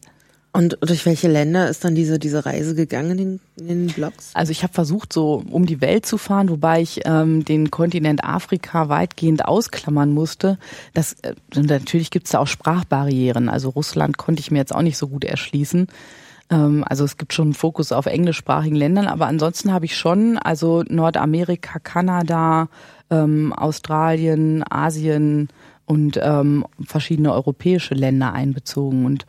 [0.53, 4.31] Und durch welche Länder ist dann diese, diese Reise gegangen in, in den Blogs?
[4.34, 8.23] Also ich habe versucht, so um die Welt zu fahren, wobei ich ähm, den Kontinent
[8.23, 10.57] Afrika weitgehend ausklammern musste.
[10.95, 13.49] Das, äh, natürlich gibt es da auch Sprachbarrieren.
[13.49, 15.88] Also Russland konnte ich mir jetzt auch nicht so gut erschließen.
[16.49, 20.38] Ähm, also es gibt schon einen Fokus auf englischsprachigen Ländern, aber ansonsten habe ich schon,
[20.38, 22.69] also Nordamerika, Kanada,
[23.09, 25.49] ähm, Australien, Asien
[25.85, 29.05] und ähm, verschiedene europäische Länder einbezogen.
[29.05, 29.25] Und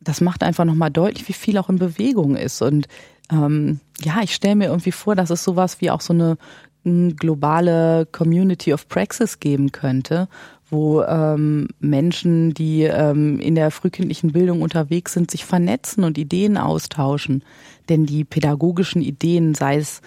[0.00, 2.62] das macht einfach nochmal deutlich, wie viel auch in Bewegung ist.
[2.62, 2.86] Und
[3.30, 6.36] ähm, ja, ich stelle mir irgendwie vor, dass es sowas wie auch so eine
[6.84, 10.28] globale Community of Praxis geben könnte,
[10.70, 16.56] wo ähm, Menschen, die ähm, in der frühkindlichen Bildung unterwegs sind, sich vernetzen und Ideen
[16.56, 17.44] austauschen.
[17.88, 20.00] Denn die pädagogischen Ideen, sei es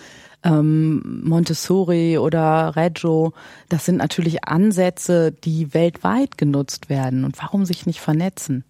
[0.43, 3.33] ähm, Montessori oder Reggio,
[3.69, 7.23] das sind natürlich Ansätze, die weltweit genutzt werden.
[7.23, 8.63] Und warum sich nicht vernetzen?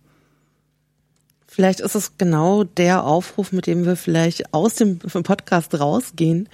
[1.47, 6.49] Vielleicht ist es genau der Aufruf, mit dem wir vielleicht aus dem Podcast rausgehen,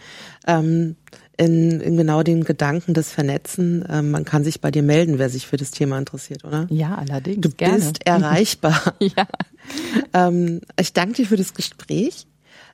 [0.45, 0.95] ähm,
[1.37, 3.85] in, in genau dem Gedanken des Vernetzen.
[3.89, 6.67] Ähm, man kann sich bei dir melden, wer sich für das Thema interessiert, oder?
[6.69, 7.39] Ja, allerdings.
[7.39, 7.75] Du gerne.
[7.75, 8.93] bist erreichbar.
[8.99, 9.25] ja.
[10.13, 12.27] Ähm, ich danke dir für das Gespräch.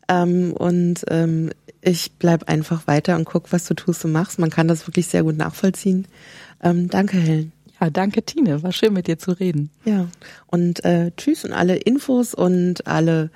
[0.07, 1.51] Ähm, und ähm,
[1.85, 4.39] ich bleib einfach weiter und guck, was du tust und machst.
[4.39, 6.07] Man kann das wirklich sehr gut nachvollziehen.
[6.63, 7.51] Ähm, danke, Helen.
[7.79, 8.63] Ja, danke, Tine.
[8.63, 9.69] War schön, mit dir zu reden.
[9.83, 10.07] Ja,
[10.47, 13.29] und äh, tschüss und alle Infos und alle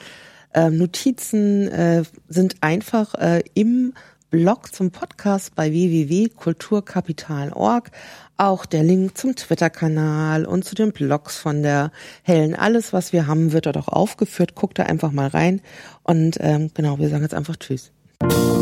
[0.54, 3.94] äh, Notizen äh, sind einfach äh, im
[4.32, 7.92] Blog zum Podcast bei www.kulturkapital.org.
[8.38, 11.92] Auch der Link zum Twitter-Kanal und zu den Blogs von der
[12.24, 12.56] Helen.
[12.56, 14.56] Alles, was wir haben, wird dort auch aufgeführt.
[14.56, 15.62] Guckt da einfach mal rein.
[16.04, 17.92] Und ähm, genau, wir sagen jetzt einfach Tschüss.
[18.22, 18.59] Thank you